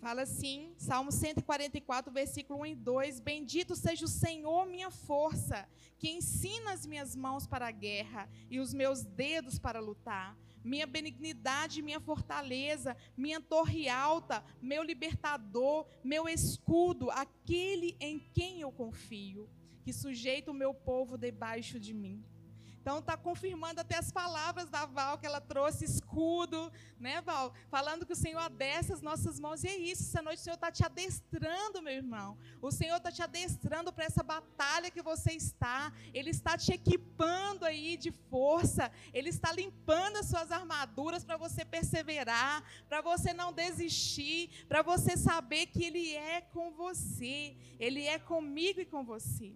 Fala 0.00 0.22
assim, 0.22 0.72
Salmo 0.78 1.12
144, 1.12 2.10
versículo 2.10 2.60
1 2.60 2.66
e 2.66 2.74
2: 2.74 3.20
Bendito 3.20 3.76
seja 3.76 4.06
o 4.06 4.08
Senhor, 4.08 4.64
minha 4.64 4.90
força, 4.90 5.68
que 5.98 6.08
ensina 6.08 6.72
as 6.72 6.86
minhas 6.86 7.14
mãos 7.14 7.46
para 7.46 7.68
a 7.68 7.70
guerra 7.70 8.26
e 8.48 8.60
os 8.60 8.72
meus 8.72 9.04
dedos 9.04 9.58
para 9.58 9.78
lutar. 9.78 10.34
Minha 10.62 10.86
benignidade, 10.86 11.82
minha 11.82 12.00
fortaleza, 12.00 12.96
minha 13.16 13.40
torre 13.40 13.88
alta, 13.88 14.44
meu 14.60 14.82
libertador, 14.82 15.86
meu 16.04 16.28
escudo, 16.28 17.10
aquele 17.10 17.96
em 18.00 18.18
quem 18.18 18.60
eu 18.60 18.70
confio, 18.70 19.48
que 19.82 19.92
sujeita 19.92 20.50
o 20.50 20.54
meu 20.54 20.74
povo 20.74 21.16
debaixo 21.16 21.80
de 21.80 21.94
mim. 21.94 22.22
Então 22.80 22.98
está 22.98 23.16
confirmando 23.16 23.80
até 23.80 23.96
as 23.96 24.10
palavras 24.10 24.70
da 24.70 24.86
Val 24.86 25.18
que 25.18 25.26
ela 25.26 25.40
trouxe, 25.40 25.84
escudo, 25.84 26.72
né, 26.98 27.20
Val? 27.20 27.52
Falando 27.70 28.06
que 28.06 28.12
o 28.14 28.16
Senhor 28.16 28.38
adestra 28.38 28.94
as 28.94 29.02
nossas 29.02 29.38
mãos. 29.38 29.62
E 29.62 29.68
é 29.68 29.76
isso, 29.76 30.04
essa 30.04 30.22
noite 30.22 30.40
o 30.40 30.42
Senhor 30.42 30.54
está 30.54 30.72
te 30.72 30.84
adestrando, 30.84 31.82
meu 31.82 31.92
irmão. 31.92 32.38
O 32.62 32.70
Senhor 32.70 32.96
está 32.96 33.12
te 33.12 33.22
adestrando 33.22 33.92
para 33.92 34.06
essa 34.06 34.22
batalha 34.22 34.90
que 34.90 35.02
você 35.02 35.32
está. 35.32 35.92
Ele 36.14 36.30
está 36.30 36.56
te 36.56 36.72
equipando 36.72 37.66
aí 37.66 37.98
de 37.98 38.10
força. 38.10 38.90
Ele 39.12 39.28
está 39.28 39.52
limpando 39.52 40.16
as 40.16 40.26
suas 40.26 40.50
armaduras 40.50 41.22
para 41.22 41.36
você 41.36 41.64
perseverar, 41.64 42.64
para 42.88 43.02
você 43.02 43.34
não 43.34 43.52
desistir, 43.52 44.64
para 44.66 44.80
você 44.80 45.18
saber 45.18 45.66
que 45.66 45.84
Ele 45.84 46.14
é 46.14 46.40
com 46.40 46.70
você. 46.72 47.56
Ele 47.78 48.06
é 48.06 48.18
comigo 48.18 48.80
e 48.80 48.86
com 48.86 49.04
você. 49.04 49.54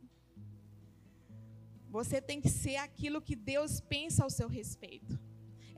Você 1.96 2.20
tem 2.28 2.40
que 2.40 2.50
ser 2.62 2.76
aquilo 2.86 3.22
que 3.26 3.36
Deus 3.36 3.72
pensa 3.94 4.24
ao 4.24 4.30
seu 4.36 4.48
respeito. 4.48 5.16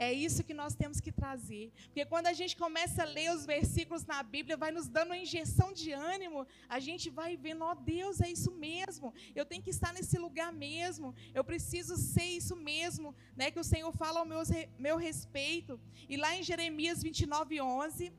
É 0.05 0.11
isso 0.26 0.44
que 0.48 0.55
nós 0.61 0.74
temos 0.74 0.98
que 0.98 1.12
trazer. 1.12 1.64
Porque 1.87 2.05
quando 2.12 2.29
a 2.31 2.33
gente 2.38 2.55
começa 2.62 3.02
a 3.02 3.11
ler 3.16 3.29
os 3.37 3.44
versículos 3.55 4.02
na 4.12 4.22
Bíblia, 4.22 4.57
vai 4.62 4.70
nos 4.76 4.87
dando 4.88 5.11
uma 5.11 5.18
injeção 5.24 5.68
de 5.81 5.90
ânimo, 5.92 6.46
a 6.76 6.79
gente 6.87 7.11
vai 7.18 7.37
vendo, 7.37 7.64
ó 7.64 7.72
oh, 7.72 7.74
Deus, 7.74 8.22
é 8.26 8.31
isso 8.37 8.50
mesmo. 8.50 9.12
Eu 9.35 9.44
tenho 9.50 9.62
que 9.62 9.74
estar 9.76 9.92
nesse 9.92 10.16
lugar 10.26 10.50
mesmo. 10.66 11.14
Eu 11.35 11.44
preciso 11.50 11.96
ser 11.98 12.31
isso 12.40 12.57
mesmo, 12.57 13.14
né? 13.40 13.50
Que 13.50 13.61
o 13.61 13.68
Senhor 13.72 13.92
fala 13.92 14.20
ao 14.20 14.26
meu, 14.33 14.40
meu 14.87 14.96
respeito. 14.96 15.79
E 16.09 16.16
lá 16.16 16.35
em 16.35 16.42
Jeremias 16.42 17.02
29, 17.02 17.61
11. 17.61 18.11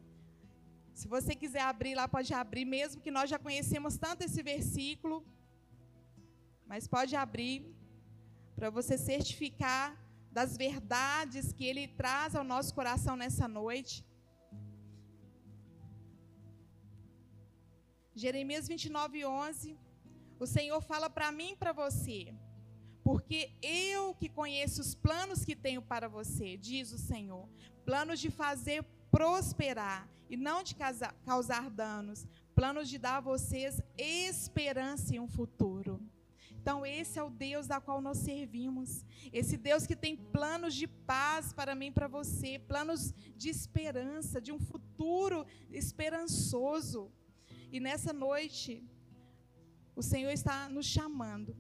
Se 0.94 1.08
você 1.08 1.34
quiser 1.34 1.64
abrir 1.72 1.96
lá, 1.96 2.08
pode 2.08 2.32
abrir, 2.32 2.66
mesmo 2.66 3.02
que 3.02 3.16
nós 3.18 3.28
já 3.28 3.40
conhecemos 3.40 3.98
tanto 3.98 4.24
esse 4.24 4.44
versículo. 4.44 5.26
Mas 6.68 6.88
pode 6.88 7.16
abrir 7.16 7.77
para 8.58 8.72
você 8.72 8.98
certificar 8.98 9.96
das 10.32 10.58
verdades 10.58 11.54
que 11.54 11.64
ele 11.64 11.88
traz 11.88 12.36
ao 12.36 12.44
nosso 12.44 12.74
coração 12.74 13.16
nessa 13.16 13.48
noite. 13.48 14.04
Jeremias 18.16 18.68
29, 18.68 19.26
11. 19.26 19.78
O 20.40 20.48
Senhor 20.48 20.82
fala 20.82 21.08
para 21.08 21.32
mim 21.32 21.52
e 21.52 21.56
para 21.56 21.72
você. 21.72 22.34
Porque 23.04 23.52
eu 23.62 24.16
que 24.16 24.28
conheço 24.28 24.82
os 24.82 24.96
planos 24.96 25.46
que 25.46 25.56
tenho 25.56 25.82
para 25.82 26.08
você, 26.08 26.58
diz 26.58 26.92
o 26.92 26.98
Senhor. 26.98 27.48
Planos 27.86 28.20
de 28.20 28.32
fazer 28.32 28.84
prosperar 29.12 30.10
e 30.28 30.36
não 30.36 30.64
de 30.64 30.76
causar 31.24 31.70
danos. 31.70 32.26
Planos 32.56 32.90
de 32.90 32.98
dar 32.98 33.18
a 33.18 33.22
vocês 33.22 33.80
esperança 33.96 35.16
e 35.16 35.20
um 35.20 35.28
futuro. 35.28 35.97
Então, 36.68 36.86
esse 36.86 37.18
é 37.18 37.24
o 37.24 37.30
Deus 37.30 37.66
da 37.66 37.80
qual 37.80 38.02
nós 38.02 38.18
servimos. 38.18 39.06
Esse 39.32 39.56
Deus 39.56 39.88
que 39.88 39.96
tem 39.96 40.18
planos 40.18 40.76
de 40.76 40.86
paz 40.86 41.54
para 41.54 41.74
mim 41.74 41.86
e 41.86 41.92
para 41.92 42.10
você, 42.10 42.60
planos 42.60 43.14
de 43.38 43.48
esperança, 43.48 44.42
de 44.42 44.52
um 44.52 44.60
futuro 44.60 45.46
esperançoso. 45.72 47.10
E 47.72 47.80
nessa 47.80 48.12
noite, 48.12 48.84
o 49.96 50.04
Senhor 50.04 50.30
está 50.32 50.68
nos 50.68 50.86
chamando 50.86 51.56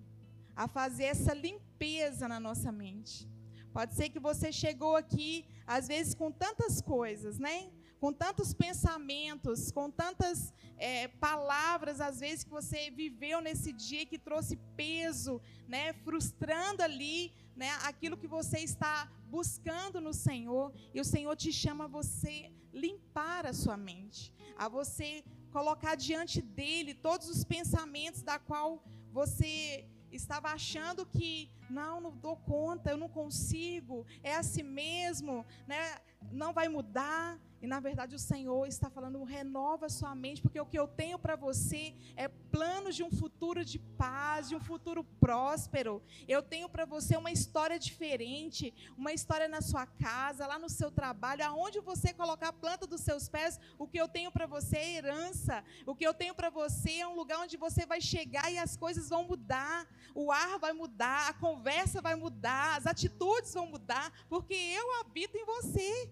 a 0.53 0.67
fazer 0.67 1.05
essa 1.05 1.33
limpeza 1.33 2.27
na 2.27 2.37
nossa 2.37 2.69
mente. 2.69 3.29
Pode 3.71 3.95
ser 3.95 4.09
que 4.09 4.19
você 4.19 4.51
chegou 4.51 4.97
aqui, 4.97 5.45
às 5.65 5.87
vezes, 5.87 6.13
com 6.13 6.29
tantas 6.29 6.81
coisas, 6.81 7.39
né? 7.39 7.71
Com 7.99 8.13
tantos 8.13 8.53
pensamentos, 8.53 9.71
com 9.71 9.89
tantas 9.89 10.53
é, 10.77 11.07
palavras, 11.07 11.99
às 11.99 12.19
vezes, 12.19 12.43
que 12.43 12.49
você 12.49 12.91
viveu 12.91 13.41
nesse 13.41 13.73
dia 13.73 14.05
que 14.05 14.17
trouxe 14.17 14.55
peso, 14.75 15.41
né, 15.67 15.93
frustrando 15.93 16.83
ali 16.83 17.33
né, 17.55 17.69
aquilo 17.83 18.17
que 18.17 18.27
você 18.27 18.59
está 18.59 19.11
buscando 19.27 19.99
no 19.99 20.13
Senhor, 20.13 20.71
e 20.93 21.01
o 21.01 21.05
Senhor 21.05 21.35
te 21.35 21.51
chama 21.51 21.85
a 21.85 21.87
você 21.87 22.51
limpar 22.71 23.45
a 23.45 23.53
sua 23.53 23.75
mente, 23.75 24.31
a 24.55 24.67
você 24.67 25.23
colocar 25.51 25.95
diante 25.95 26.41
dele 26.41 26.93
todos 26.93 27.27
os 27.27 27.43
pensamentos 27.43 28.21
da 28.21 28.37
qual 28.37 28.83
você 29.11 29.85
estava 30.11 30.49
achando 30.49 31.05
que 31.05 31.49
não, 31.69 31.99
não 31.99 32.15
dou 32.15 32.37
conta, 32.37 32.91
eu 32.91 32.97
não 32.97 33.09
consigo, 33.09 34.05
é 34.23 34.35
assim 34.35 34.63
mesmo, 34.63 35.45
né? 35.67 35.99
Não 36.31 36.53
vai 36.53 36.67
mudar. 36.67 37.39
E 37.61 37.67
na 37.67 37.79
verdade 37.79 38.15
o 38.15 38.19
Senhor 38.19 38.67
está 38.67 38.89
falando, 38.89 39.23
renova 39.23 39.89
sua 39.89 40.13
mente, 40.13 40.41
porque 40.41 40.59
o 40.59 40.65
que 40.65 40.77
eu 40.77 40.87
tenho 40.87 41.17
para 41.17 41.35
você 41.35 41.93
é 42.15 42.27
planos 42.27 42.95
de 42.95 43.03
um 43.03 43.11
futuro 43.11 43.65
de 43.65 43.79
paz, 43.79 44.49
de 44.49 44.55
um 44.55 44.59
futuro 44.59 45.03
próspero. 45.19 46.01
Eu 46.27 46.41
tenho 46.41 46.69
para 46.69 46.85
você 46.85 47.17
uma 47.17 47.31
história 47.31 47.79
diferente, 47.79 48.73
uma 48.97 49.11
história 49.11 49.47
na 49.47 49.61
sua 49.61 49.85
casa, 49.85 50.45
lá 50.45 50.59
no 50.59 50.69
seu 50.69 50.91
trabalho, 50.91 51.45
aonde 51.45 51.79
você 51.79 52.13
colocar 52.13 52.49
a 52.49 52.53
planta 52.53 52.85
dos 52.85 53.01
seus 53.01 53.27
pés, 53.27 53.59
o 53.77 53.87
que 53.87 53.99
eu 53.99 54.07
tenho 54.07 54.31
para 54.31 54.45
você 54.45 54.77
é 54.77 54.95
herança. 54.95 55.63
O 55.85 55.95
que 55.95 56.05
eu 56.05 56.13
tenho 56.13 56.35
para 56.35 56.49
você 56.49 56.99
é 56.99 57.07
um 57.07 57.15
lugar 57.15 57.39
onde 57.39 57.57
você 57.57 57.85
vai 57.85 57.99
chegar 57.99 58.51
e 58.51 58.57
as 58.57 58.77
coisas 58.77 59.09
vão 59.09 59.23
mudar. 59.23 59.87
O 60.13 60.31
ar 60.31 60.59
vai 60.59 60.73
mudar, 60.73 61.29
a 61.29 61.33
conversa 61.33 62.01
vai 62.01 62.15
mudar, 62.15 62.77
as 62.77 62.87
atitudes 62.87 63.53
vão 63.53 63.67
mudar, 63.67 64.11
porque 64.29 64.53
eu 64.53 64.99
habito 64.99 65.37
em 65.37 65.45
você. 65.45 66.09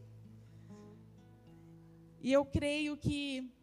E 2.26 2.34
eu 2.34 2.44
creio 2.44 2.98
que 2.98 3.54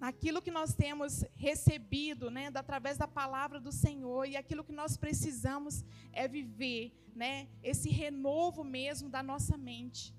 aquilo 0.00 0.40
que 0.40 0.52
nós 0.52 0.72
temos 0.72 1.24
recebido, 1.34 2.30
né, 2.30 2.48
através 2.54 2.96
da 2.96 3.08
palavra 3.08 3.58
do 3.58 3.72
Senhor, 3.72 4.24
e 4.24 4.36
aquilo 4.36 4.62
que 4.62 4.70
nós 4.70 4.96
precisamos 4.96 5.84
é 6.12 6.28
viver, 6.28 6.92
né, 7.12 7.48
esse 7.60 7.90
renovo 7.90 8.62
mesmo 8.62 9.08
da 9.08 9.20
nossa 9.20 9.56
mente, 9.56 10.14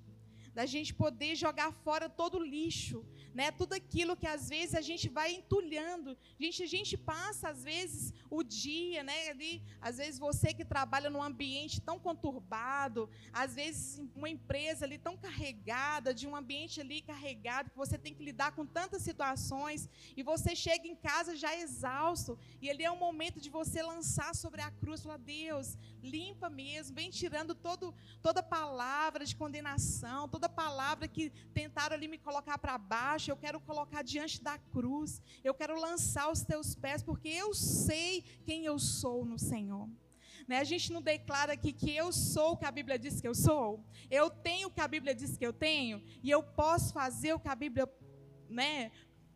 da 0.53 0.65
gente 0.65 0.93
poder 0.93 1.35
jogar 1.35 1.71
fora 1.71 2.07
todo 2.07 2.37
o 2.37 2.45
lixo, 2.45 3.05
né? 3.33 3.51
Tudo 3.51 3.73
aquilo 3.73 4.15
que 4.15 4.27
às 4.27 4.49
vezes 4.49 4.75
a 4.75 4.81
gente 4.81 5.09
vai 5.09 5.33
entulhando. 5.33 6.15
Gente, 6.39 6.61
a 6.63 6.67
gente 6.67 6.95
passa 6.95 7.49
às 7.49 7.63
vezes 7.63 8.13
o 8.29 8.43
dia, 8.43 9.03
né? 9.03 9.29
Ali, 9.29 9.63
às 9.81 9.97
vezes 9.97 10.19
você 10.19 10.53
que 10.53 10.63
trabalha 10.63 11.09
num 11.09 11.23
ambiente 11.23 11.81
tão 11.81 11.97
conturbado, 11.99 13.09
às 13.31 13.55
vezes 13.55 14.01
uma 14.15 14.29
empresa 14.29 14.85
ali 14.85 14.97
tão 14.97 15.17
carregada, 15.17 16.13
de 16.13 16.27
um 16.27 16.35
ambiente 16.35 16.79
ali 16.79 17.01
carregado, 17.01 17.71
que 17.71 17.77
você 17.77 17.97
tem 17.97 18.13
que 18.13 18.23
lidar 18.23 18.51
com 18.51 18.65
tantas 18.65 19.01
situações, 19.01 19.89
e 20.15 20.21
você 20.21 20.55
chega 20.55 20.87
em 20.87 20.95
casa 20.95 21.35
já 21.35 21.55
exausto, 21.55 22.37
e 22.61 22.69
ali 22.69 22.83
é 22.83 22.91
o 22.91 22.97
momento 22.97 23.41
de 23.41 23.49
você 23.49 23.81
lançar 23.81 24.35
sobre 24.35 24.61
a 24.61 24.71
cruz, 24.71 25.01
falar: 25.01 25.17
Deus, 25.17 25.77
limpa 26.01 26.49
mesmo, 26.49 26.95
vem 26.95 27.09
tirando 27.09 27.55
todo, 27.55 27.93
toda 28.21 28.43
palavra 28.43 29.25
de 29.25 29.35
condenação, 29.35 30.27
toda 30.27 30.42
palavra 30.49 31.07
que 31.07 31.29
tentaram 31.53 31.95
ali 31.95 32.07
me 32.07 32.17
colocar 32.17 32.57
para 32.57 32.77
baixo 32.77 33.31
eu 33.31 33.37
quero 33.37 33.59
colocar 33.59 34.01
diante 34.01 34.41
da 34.41 34.57
cruz, 34.57 35.21
eu 35.43 35.53
quero 35.53 35.79
lançar 35.79 36.31
os 36.31 36.43
teus 36.43 36.75
pés, 36.75 37.01
porque 37.01 37.29
eu 37.29 37.53
sei 37.53 38.23
quem 38.45 38.65
eu 38.65 38.77
sou 38.79 39.25
no 39.25 39.37
Senhor. 39.39 39.89
Né? 40.47 40.59
A 40.59 40.63
gente 40.63 40.91
não 40.91 41.01
declara 41.01 41.53
aqui 41.53 41.71
que 41.71 41.95
eu 41.95 42.11
sou 42.11 42.53
o 42.53 42.57
que 42.57 42.65
a 42.65 42.71
Bíblia 42.71 42.99
diz 42.99 43.21
que 43.21 43.27
eu 43.27 43.35
sou, 43.35 43.83
eu 44.09 44.29
tenho 44.29 44.67
o 44.67 44.71
que 44.71 44.81
a 44.81 44.87
Bíblia 44.87 45.15
diz 45.15 45.37
que 45.37 45.45
eu 45.45 45.53
tenho, 45.53 46.03
e 46.21 46.29
eu 46.29 46.43
posso 46.43 46.93
fazer 46.93 47.33
o 47.33 47.39
que 47.39 47.47
a 47.47 47.55
Bíblia 47.55 47.89
né, 48.49 48.91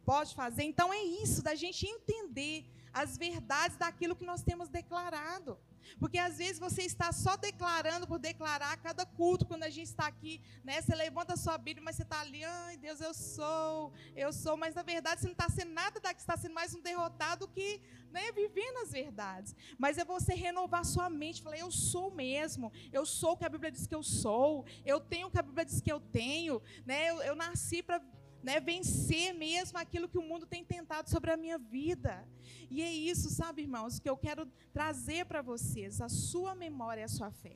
pode 0.05 0.35
fazer. 0.35 0.63
Então 0.63 0.93
é 0.93 1.01
isso, 1.01 1.41
da 1.41 1.55
gente 1.55 1.85
entender 1.85 2.65
as 2.93 3.17
verdades 3.17 3.77
daquilo 3.77 4.15
que 4.15 4.25
nós 4.25 4.41
temos 4.41 4.69
declarado. 4.69 5.57
Porque 5.99 6.17
às 6.17 6.37
vezes 6.37 6.59
você 6.59 6.83
está 6.83 7.11
só 7.11 7.35
declarando 7.35 8.07
por 8.07 8.19
declarar 8.19 8.77
cada 8.77 9.05
culto, 9.05 9.45
quando 9.45 9.63
a 9.63 9.69
gente 9.69 9.87
está 9.87 10.07
aqui, 10.07 10.41
né? 10.63 10.81
Você 10.81 10.95
levanta 10.95 11.33
a 11.33 11.37
sua 11.37 11.57
Bíblia, 11.57 11.83
mas 11.83 11.95
você 11.95 12.03
está 12.03 12.21
ali, 12.21 12.43
ai 12.43 12.77
Deus, 12.77 13.01
eu 13.01 13.13
sou, 13.13 13.93
eu 14.15 14.31
sou, 14.31 14.57
mas 14.57 14.75
na 14.75 14.83
verdade 14.83 15.21
você 15.21 15.27
não 15.27 15.33
está 15.33 15.49
sendo 15.49 15.71
nada 15.71 15.99
daqui, 15.99 16.19
está 16.19 16.37
sendo 16.37 16.53
mais 16.53 16.73
um 16.73 16.81
derrotado 16.81 17.47
que 17.47 17.81
né, 18.11 18.31
vivendo 18.31 18.77
as 18.77 18.91
verdades. 18.91 19.55
Mas 19.77 19.97
é 19.97 20.05
você 20.05 20.33
renovar 20.33 20.85
sua 20.85 21.09
mente, 21.09 21.41
falar, 21.41 21.57
eu 21.57 21.71
sou 21.71 22.11
mesmo, 22.11 22.71
eu 22.91 23.05
sou 23.05 23.31
o 23.33 23.37
que 23.37 23.45
a 23.45 23.49
Bíblia 23.49 23.71
diz 23.71 23.85
que 23.85 23.95
eu 23.95 24.03
sou, 24.03 24.65
eu 24.85 24.99
tenho 24.99 25.27
o 25.27 25.31
que 25.31 25.39
a 25.39 25.43
Bíblia 25.43 25.65
diz 25.65 25.81
que 25.81 25.91
eu 25.91 25.99
tenho, 25.99 26.61
né? 26.85 27.09
Eu, 27.09 27.21
eu 27.21 27.35
nasci 27.35 27.83
para 27.83 28.01
né, 28.43 28.59
vencer 28.59 29.33
mesmo 29.33 29.77
aquilo 29.77 30.07
que 30.07 30.17
o 30.17 30.21
mundo 30.21 30.45
tem 30.45 30.63
tentado 30.63 31.09
sobre 31.09 31.31
a 31.31 31.37
minha 31.37 31.57
vida. 31.57 32.27
E 32.69 32.81
é 32.81 32.91
isso, 32.91 33.29
sabe, 33.29 33.61
irmãos, 33.63 33.99
que 33.99 34.09
eu 34.09 34.17
quero 34.17 34.45
trazer 34.73 35.25
para 35.25 35.41
vocês, 35.41 36.01
a 36.01 36.09
sua 36.09 36.55
memória 36.55 37.05
a 37.05 37.07
sua 37.07 37.31
fé. 37.31 37.55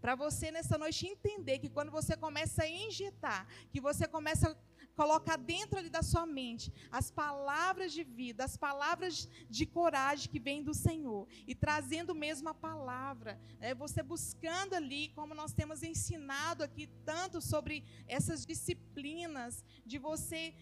Para 0.00 0.14
você 0.14 0.50
nessa 0.50 0.78
noite 0.78 1.06
entender 1.06 1.58
que 1.58 1.68
quando 1.68 1.90
você 1.90 2.16
começa 2.16 2.62
a 2.62 2.68
injetar, 2.68 3.46
que 3.70 3.80
você 3.80 4.06
começa 4.06 4.56
a 5.00 5.02
colocar 5.02 5.38
dentro 5.38 5.78
ali 5.78 5.88
da 5.88 6.02
sua 6.02 6.26
mente 6.26 6.70
as 6.92 7.10
palavras 7.10 7.92
de 7.92 8.04
vida, 8.04 8.44
as 8.44 8.56
palavras 8.56 9.28
de 9.48 9.64
coragem 9.64 10.30
que 10.30 10.38
vêm 10.38 10.62
do 10.62 10.74
Senhor. 10.74 11.26
E 11.46 11.54
trazendo 11.54 12.14
mesmo 12.14 12.50
a 12.50 12.54
palavra, 12.54 13.40
é 13.60 13.74
você 13.74 14.02
buscando 14.02 14.74
ali, 14.74 15.08
como 15.14 15.34
nós 15.34 15.54
temos 15.54 15.82
ensinado 15.82 16.62
aqui 16.62 16.86
tanto 17.04 17.40
sobre 17.40 17.82
essas 18.06 18.44
disciplinas 18.44 19.64
de 19.86 19.98
você 19.98 20.54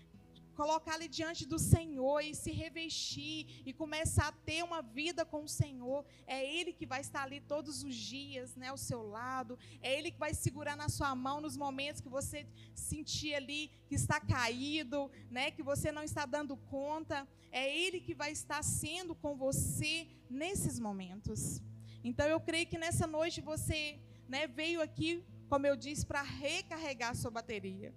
colocar 0.61 0.95
ali 0.95 1.07
diante 1.07 1.43
do 1.47 1.57
Senhor 1.57 2.19
e 2.21 2.35
se 2.35 2.51
revestir 2.51 3.63
e 3.65 3.73
começar 3.73 4.27
a 4.29 4.37
ter 4.49 4.61
uma 4.65 4.81
vida 4.83 5.25
com 5.33 5.45
o 5.45 5.53
Senhor. 5.61 6.05
É 6.27 6.39
Ele 6.57 6.73
que 6.79 6.85
vai 6.93 7.01
estar 7.01 7.23
ali 7.23 7.41
todos 7.41 7.85
os 7.85 7.95
dias, 7.95 8.57
né, 8.57 8.67
ao 8.71 8.81
seu 8.89 9.03
lado. 9.19 9.57
É 9.81 9.97
Ele 9.97 10.11
que 10.11 10.19
vai 10.19 10.35
segurar 10.35 10.77
na 10.77 10.89
sua 10.89 11.15
mão 11.15 11.41
nos 11.41 11.57
momentos 11.57 12.01
que 12.01 12.09
você 12.09 12.45
sentir 12.75 13.35
ali 13.41 13.71
que 13.89 13.95
está 13.95 14.19
caído, 14.35 15.09
né, 15.31 15.53
que 15.53 15.63
você 15.63 15.93
não 15.93 16.03
está 16.03 16.27
dando 16.27 16.57
conta. 16.57 17.17
É 17.53 17.65
Ele 17.83 18.01
que 18.01 18.15
vai 18.23 18.33
estar 18.33 18.63
sendo 18.65 19.15
com 19.15 19.37
você 19.37 20.09
nesses 20.29 20.77
momentos. 20.81 21.63
Então 22.03 22.27
eu 22.27 22.41
creio 22.41 22.67
que 22.67 22.83
nessa 22.85 23.07
noite 23.07 23.41
você, 23.41 23.81
né, 24.29 24.49
veio 24.49 24.83
aqui, 24.83 25.23
como 25.49 25.69
eu 25.69 25.77
disse, 25.77 26.05
para 26.05 26.23
recarregar 26.23 27.11
a 27.13 27.15
sua 27.15 27.31
bateria. 27.31 27.95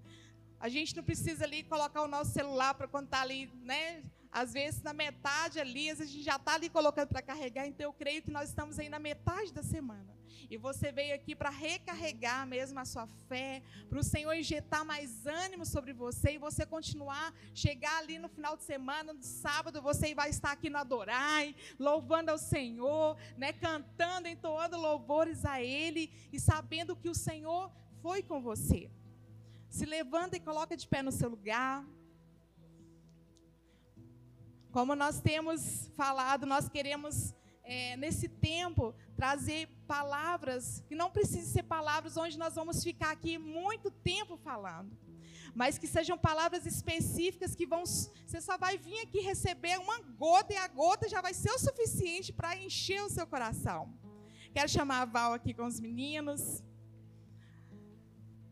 A 0.62 0.70
gente 0.70 0.96
não 0.96 1.04
precisa 1.04 1.44
ali 1.44 1.64
colocar 1.64 2.04
o 2.04 2.08
nosso 2.08 2.32
celular 2.32 2.76
para 2.76 2.88
quando 2.88 3.06
está 3.06 3.22
ali, 3.22 3.52
né? 3.64 4.04
Às 4.32 4.54
vezes 4.54 4.80
na 4.84 4.94
metade 4.94 5.60
ali, 5.60 5.90
às 5.90 5.98
vezes 5.98 6.14
a 6.14 6.16
gente 6.16 6.24
já 6.24 6.36
está 6.36 6.54
ali 6.54 6.70
colocando 6.70 7.08
para 7.08 7.22
carregar. 7.24 7.66
Então 7.66 7.88
eu 7.88 7.94
creio 7.94 8.22
que 8.22 8.30
nós 8.30 8.50
estamos 8.50 8.78
aí 8.78 8.88
na 8.88 9.00
metade 9.00 9.52
da 9.52 9.64
semana. 9.64 10.16
E 10.52 10.58
você 10.58 10.92
veio 10.92 11.16
aqui 11.16 11.36
para 11.36 11.50
recarregar 11.50 12.46
mesmo 12.46 12.80
a 12.80 12.86
sua 12.86 13.08
fé, 13.28 13.64
para 13.90 13.98
o 13.98 14.04
Senhor 14.04 14.34
injetar 14.36 14.86
mais 14.86 15.26
ânimo 15.26 15.66
sobre 15.66 15.94
você 15.94 16.34
e 16.34 16.38
você 16.38 16.64
continuar, 16.64 17.34
chegar 17.56 17.98
ali 17.98 18.20
no 18.20 18.30
final 18.30 18.56
de 18.56 18.64
semana, 18.64 19.14
no 19.14 19.24
sábado, 19.24 19.82
você 19.82 20.14
vai 20.14 20.30
estar 20.30 20.52
aqui 20.52 20.70
no 20.70 20.78
Adorai, 20.78 21.56
louvando 21.80 22.30
ao 22.30 22.38
Senhor, 22.38 23.18
né, 23.36 23.52
cantando, 23.52 24.28
entoando 24.28 24.78
louvores 24.78 25.44
a 25.44 25.60
Ele 25.60 26.12
e 26.32 26.40
sabendo 26.40 26.96
que 26.96 27.10
o 27.10 27.16
Senhor 27.16 27.72
foi 28.02 28.22
com 28.22 28.40
você. 28.42 28.92
Se 29.72 29.86
levanta 29.86 30.36
e 30.36 30.40
coloca 30.42 30.76
de 30.76 30.86
pé 30.86 31.02
no 31.02 31.14
seu 31.14 31.30
lugar. 31.30 31.88
Como 34.70 34.94
nós 34.98 35.22
temos 35.22 35.90
falado, 35.96 36.46
nós 36.46 36.68
queremos, 36.68 37.34
é, 37.64 37.96
nesse 37.96 38.28
tempo, 38.28 38.94
trazer 39.16 39.70
palavras 39.88 40.84
que 40.90 40.94
não 40.94 41.10
precisem 41.10 41.46
ser 41.46 41.64
palavras 41.64 42.18
onde 42.18 42.38
nós 42.38 42.56
vamos 42.56 42.84
ficar 42.84 43.12
aqui 43.12 43.38
muito 43.38 43.90
tempo 43.90 44.36
falando, 44.36 44.92
mas 45.56 45.78
que 45.78 45.88
sejam 45.88 46.18
palavras 46.18 46.66
específicas 46.66 47.56
que 47.56 47.66
vão. 47.66 47.86
Você 47.86 48.42
só 48.42 48.58
vai 48.58 48.78
vir 48.78 49.00
aqui 49.00 49.22
receber 49.22 49.80
uma 49.80 50.00
gota 50.00 50.52
e 50.54 50.58
a 50.58 50.68
gota 50.68 51.08
já 51.08 51.22
vai 51.22 51.34
ser 51.34 51.52
o 51.52 51.60
suficiente 51.60 52.34
para 52.34 52.58
encher 52.58 53.02
o 53.04 53.10
seu 53.10 53.26
coração. 53.26 53.94
Quero 54.54 54.68
chamar 54.68 55.02
a 55.04 55.06
Val 55.06 55.34
aqui 55.34 55.54
com 55.54 55.66
os 55.66 55.80
meninos. 55.80 56.62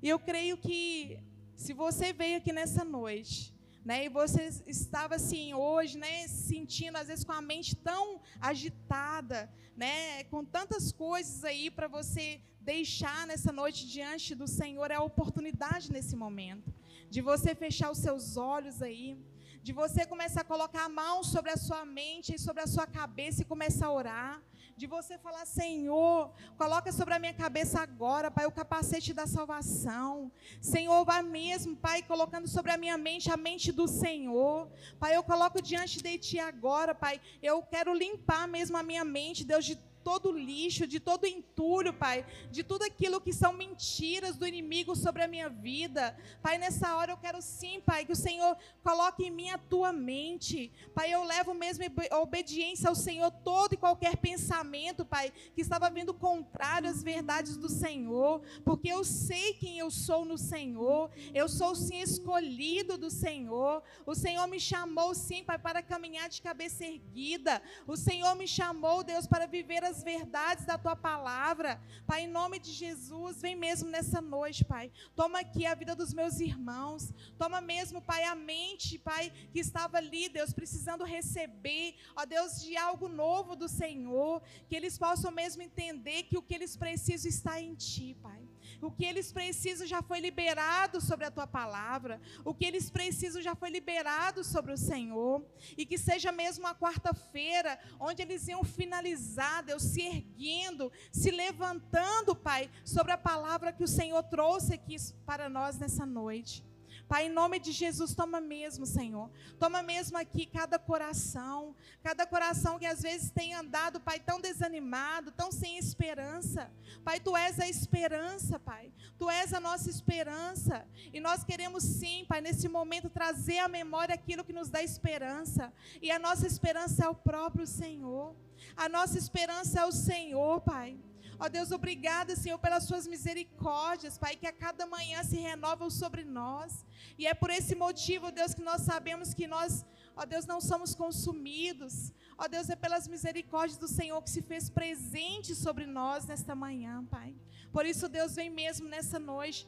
E 0.01 0.07
eu 0.07 0.17
creio 0.17 0.57
que 0.57 1.19
se 1.55 1.73
você 1.73 2.13
veio 2.13 2.37
aqui 2.37 2.53
nessa 2.53 2.85
noite, 2.85 3.53
né, 3.83 4.05
e 4.05 4.09
você 4.09 4.49
estava 4.65 5.15
assim 5.15 5.53
hoje, 5.53 5.97
né, 5.97 6.27
sentindo 6.27 6.97
às 6.97 7.07
vezes 7.07 7.25
com 7.25 7.33
a 7.33 7.41
mente 7.41 7.75
tão 7.75 8.21
agitada, 8.39 9.51
né, 9.75 10.23
com 10.25 10.43
tantas 10.43 10.91
coisas 10.91 11.43
aí 11.43 11.69
para 11.69 11.87
você 11.87 12.41
deixar 12.61 13.27
nessa 13.27 13.51
noite 13.51 13.87
diante 13.87 14.35
do 14.35 14.47
Senhor, 14.47 14.89
é 14.89 14.95
a 14.95 15.01
oportunidade 15.01 15.91
nesse 15.91 16.15
momento 16.15 16.73
de 17.09 17.21
você 17.21 17.53
fechar 17.55 17.91
os 17.91 17.97
seus 17.97 18.37
olhos 18.37 18.81
aí, 18.81 19.17
de 19.61 19.73
você 19.73 20.05
começar 20.05 20.41
a 20.41 20.45
colocar 20.45 20.85
a 20.85 20.89
mão 20.89 21.23
sobre 21.23 21.51
a 21.51 21.57
sua 21.57 21.83
mente 21.83 22.35
e 22.35 22.39
sobre 22.39 22.61
a 22.63 22.67
sua 22.67 22.87
cabeça 22.87 23.41
e 23.41 23.45
começar 23.45 23.87
a 23.87 23.91
orar 23.91 24.41
de 24.79 24.87
você 24.87 25.17
falar, 25.17 25.45
Senhor, 25.45 26.31
coloca 26.57 26.89
sobre 26.93 27.13
a 27.13 27.19
minha 27.19 27.33
cabeça 27.33 27.81
agora, 27.81 28.31
Pai, 28.31 28.45
o 28.45 28.51
capacete 28.51 29.13
da 29.13 29.27
salvação. 29.27 30.31
Senhor, 30.61 31.03
vá 31.03 31.21
mesmo, 31.21 31.75
Pai, 31.75 32.01
colocando 32.01 32.47
sobre 32.47 32.71
a 32.71 32.77
minha 32.77 32.97
mente 32.97 33.29
a 33.29 33.35
mente 33.35 33.73
do 33.73 33.89
Senhor. 33.89 34.71
Pai, 34.97 35.17
eu 35.17 35.21
coloco 35.21 35.61
diante 35.61 36.01
de 36.01 36.17
Ti 36.17 36.39
agora, 36.39 36.95
Pai. 36.95 37.19
Eu 37.43 37.61
quero 37.61 37.93
limpar 37.93 38.47
mesmo 38.47 38.77
a 38.77 38.81
minha 38.81 39.03
mente, 39.03 39.43
Deus, 39.43 39.65
de 39.65 39.75
todo 40.03 40.31
lixo, 40.31 40.87
de 40.87 40.99
todo 40.99 41.25
entulho, 41.25 41.93
Pai, 41.93 42.25
de 42.51 42.63
tudo 42.63 42.83
aquilo 42.83 43.21
que 43.21 43.33
são 43.33 43.53
mentiras 43.53 44.37
do 44.37 44.47
inimigo 44.47 44.95
sobre 44.95 45.23
a 45.23 45.27
minha 45.27 45.49
vida. 45.49 46.17
Pai, 46.41 46.57
nessa 46.57 46.95
hora 46.95 47.11
eu 47.11 47.17
quero 47.17 47.41
sim, 47.41 47.81
Pai, 47.81 48.05
que 48.05 48.13
o 48.13 48.15
Senhor 48.15 48.57
coloque 48.83 49.25
em 49.25 49.31
mim 49.31 49.49
a 49.49 49.57
tua 49.57 49.91
mente. 49.91 50.71
Pai, 50.93 51.13
eu 51.13 51.23
levo 51.23 51.53
mesmo 51.53 51.83
obediência 52.21 52.89
ao 52.89 52.95
Senhor 52.95 53.31
todo 53.31 53.73
e 53.73 53.77
qualquer 53.77 54.17
pensamento, 54.17 55.05
Pai, 55.05 55.31
que 55.53 55.61
estava 55.61 55.89
vindo 55.89 56.13
contrário 56.13 56.89
às 56.89 57.03
verdades 57.03 57.57
do 57.57 57.69
Senhor, 57.69 58.41
porque 58.63 58.89
eu 58.89 59.03
sei 59.03 59.53
quem 59.53 59.79
eu 59.79 59.91
sou 59.91 60.25
no 60.25 60.37
Senhor. 60.37 61.11
Eu 61.33 61.47
sou 61.47 61.75
sim 61.75 61.99
escolhido 61.99 62.97
do 62.97 63.09
Senhor. 63.09 63.83
O 64.05 64.15
Senhor 64.15 64.47
me 64.47 64.59
chamou 64.59 65.13
sim, 65.13 65.43
Pai, 65.43 65.57
para 65.57 65.81
caminhar 65.81 66.29
de 66.29 66.41
cabeça 66.41 66.85
erguida. 66.85 67.61
O 67.87 67.95
Senhor 67.95 68.35
me 68.35 68.47
chamou, 68.47 69.03
Deus, 69.03 69.27
para 69.27 69.45
viver 69.45 69.83
as 69.89 70.03
verdades 70.03 70.65
da 70.65 70.77
tua 70.77 70.95
palavra. 70.95 71.81
Pai, 72.05 72.21
em 72.21 72.27
nome 72.27 72.59
de 72.59 72.71
Jesus, 72.71 73.41
vem 73.41 73.55
mesmo 73.55 73.89
nessa 73.89 74.21
noite, 74.21 74.63
Pai. 74.63 74.91
Toma 75.15 75.39
aqui 75.39 75.65
a 75.65 75.75
vida 75.75 75.95
dos 75.95 76.13
meus 76.13 76.39
irmãos. 76.39 77.13
Toma 77.37 77.59
mesmo, 77.59 78.01
Pai, 78.01 78.23
a 78.23 78.35
mente, 78.35 78.97
Pai, 78.97 79.31
que 79.51 79.59
estava 79.59 79.97
ali, 79.97 80.29
Deus, 80.29 80.53
precisando 80.53 81.03
receber, 81.03 81.95
ó 82.15 82.25
Deus, 82.25 82.61
de 82.61 82.77
algo 82.77 83.07
novo 83.07 83.55
do 83.55 83.67
Senhor. 83.67 84.41
Que 84.67 84.75
eles 84.75 84.97
possam 84.97 85.31
mesmo 85.31 85.61
entender 85.61 86.23
que 86.23 86.37
o 86.37 86.41
que 86.41 86.55
eles 86.55 86.75
precisam 86.77 87.29
está 87.29 87.59
em 87.59 87.73
Ti, 87.73 88.15
Pai. 88.21 88.48
O 88.81 88.91
que 88.91 89.05
eles 89.05 89.31
precisam 89.31 89.85
já 89.85 90.01
foi 90.01 90.19
liberado 90.19 91.01
sobre 91.01 91.25
a 91.25 91.31
tua 91.31 91.45
palavra. 91.45 92.21
O 92.45 92.53
que 92.53 92.65
eles 92.65 92.89
precisam 92.89 93.41
já 93.41 93.55
foi 93.55 93.69
liberado 93.69 94.43
sobre 94.43 94.71
o 94.71 94.77
Senhor. 94.77 95.45
E 95.77 95.85
que 95.85 95.97
seja 95.97 96.31
mesmo 96.31 96.65
uma 96.65 96.75
quarta-feira, 96.75 97.79
onde 97.99 98.21
eles 98.21 98.47
iam 98.47 98.63
finalizar, 98.63 99.63
Deus, 99.63 99.83
se 99.83 100.01
erguendo, 100.01 100.91
se 101.11 101.31
levantando, 101.31 102.35
Pai, 102.35 102.69
sobre 102.85 103.11
a 103.11 103.17
palavra 103.17 103.73
que 103.73 103.83
o 103.83 103.87
Senhor 103.87 104.23
trouxe 104.23 104.73
aqui 104.73 104.95
para 105.25 105.49
nós 105.49 105.77
nessa 105.77 106.05
noite. 106.05 106.63
Pai, 107.07 107.27
em 107.27 107.29
nome 107.29 107.59
de 107.59 107.71
Jesus, 107.71 108.13
toma 108.13 108.39
mesmo, 108.39 108.85
Senhor. 108.85 109.29
Toma 109.59 109.81
mesmo 109.81 110.17
aqui 110.17 110.45
cada 110.45 110.77
coração, 110.77 111.75
cada 112.03 112.25
coração 112.25 112.77
que 112.77 112.85
às 112.85 113.01
vezes 113.01 113.31
tem 113.31 113.53
andado, 113.53 113.99
Pai, 113.99 114.19
tão 114.19 114.39
desanimado, 114.39 115.31
tão 115.31 115.51
sem 115.51 115.77
esperança. 115.77 116.71
Pai, 117.03 117.19
tu 117.19 117.35
és 117.35 117.59
a 117.59 117.67
esperança, 117.67 118.59
Pai. 118.59 118.91
Tu 119.17 119.29
és 119.29 119.53
a 119.53 119.59
nossa 119.59 119.89
esperança. 119.89 120.85
E 121.13 121.19
nós 121.19 121.43
queremos 121.43 121.83
sim, 121.83 122.25
Pai, 122.27 122.41
nesse 122.41 122.67
momento 122.67 123.09
trazer 123.09 123.59
à 123.59 123.67
memória 123.67 124.15
aquilo 124.15 124.43
que 124.43 124.53
nos 124.53 124.69
dá 124.69 124.83
esperança. 124.83 125.73
E 126.01 126.11
a 126.11 126.19
nossa 126.19 126.45
esperança 126.45 127.05
é 127.05 127.09
o 127.09 127.15
próprio 127.15 127.65
Senhor. 127.65 128.35
A 128.75 128.87
nossa 128.87 129.17
esperança 129.17 129.79
é 129.79 129.85
o 129.85 129.91
Senhor, 129.91 130.61
Pai. 130.61 130.97
Ó 131.39 131.47
Deus, 131.47 131.71
obrigada, 131.71 132.35
Senhor, 132.35 132.59
pelas 132.59 132.83
suas 132.83 133.07
misericórdias, 133.07 134.17
Pai, 134.17 134.35
que 134.35 134.45
a 134.45 134.51
cada 134.51 134.85
manhã 134.85 135.23
se 135.23 135.37
renovam 135.37 135.89
sobre 135.89 136.25
nós. 136.25 136.85
E 137.17 137.25
é 137.25 137.33
por 137.33 137.49
esse 137.49 137.75
motivo, 137.75 138.31
Deus, 138.31 138.53
que 138.53 138.61
nós 138.61 138.81
sabemos 138.81 139.33
que 139.33 139.47
nós, 139.47 139.85
ó 140.17 140.25
Deus, 140.25 140.45
não 140.45 140.59
somos 140.59 140.93
consumidos. 140.93 142.11
Ó 142.37 142.47
Deus, 142.47 142.69
é 142.69 142.75
pelas 142.75 143.07
misericórdias 143.07 143.77
do 143.77 143.87
Senhor 143.87 144.21
que 144.21 144.29
se 144.29 144.41
fez 144.41 144.69
presente 144.69 145.55
sobre 145.55 145.85
nós 145.85 146.25
nesta 146.25 146.53
manhã, 146.53 147.05
Pai. 147.05 147.33
Por 147.71 147.85
isso, 147.85 148.09
Deus, 148.09 148.35
vem 148.35 148.49
mesmo 148.49 148.89
nessa 148.89 149.17
noite 149.17 149.65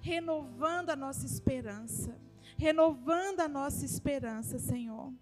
renovando 0.00 0.90
a 0.90 0.96
nossa 0.96 1.24
esperança. 1.24 2.16
Renovando 2.58 3.40
a 3.40 3.48
nossa 3.48 3.84
esperança, 3.84 4.58
Senhor. 4.58 5.12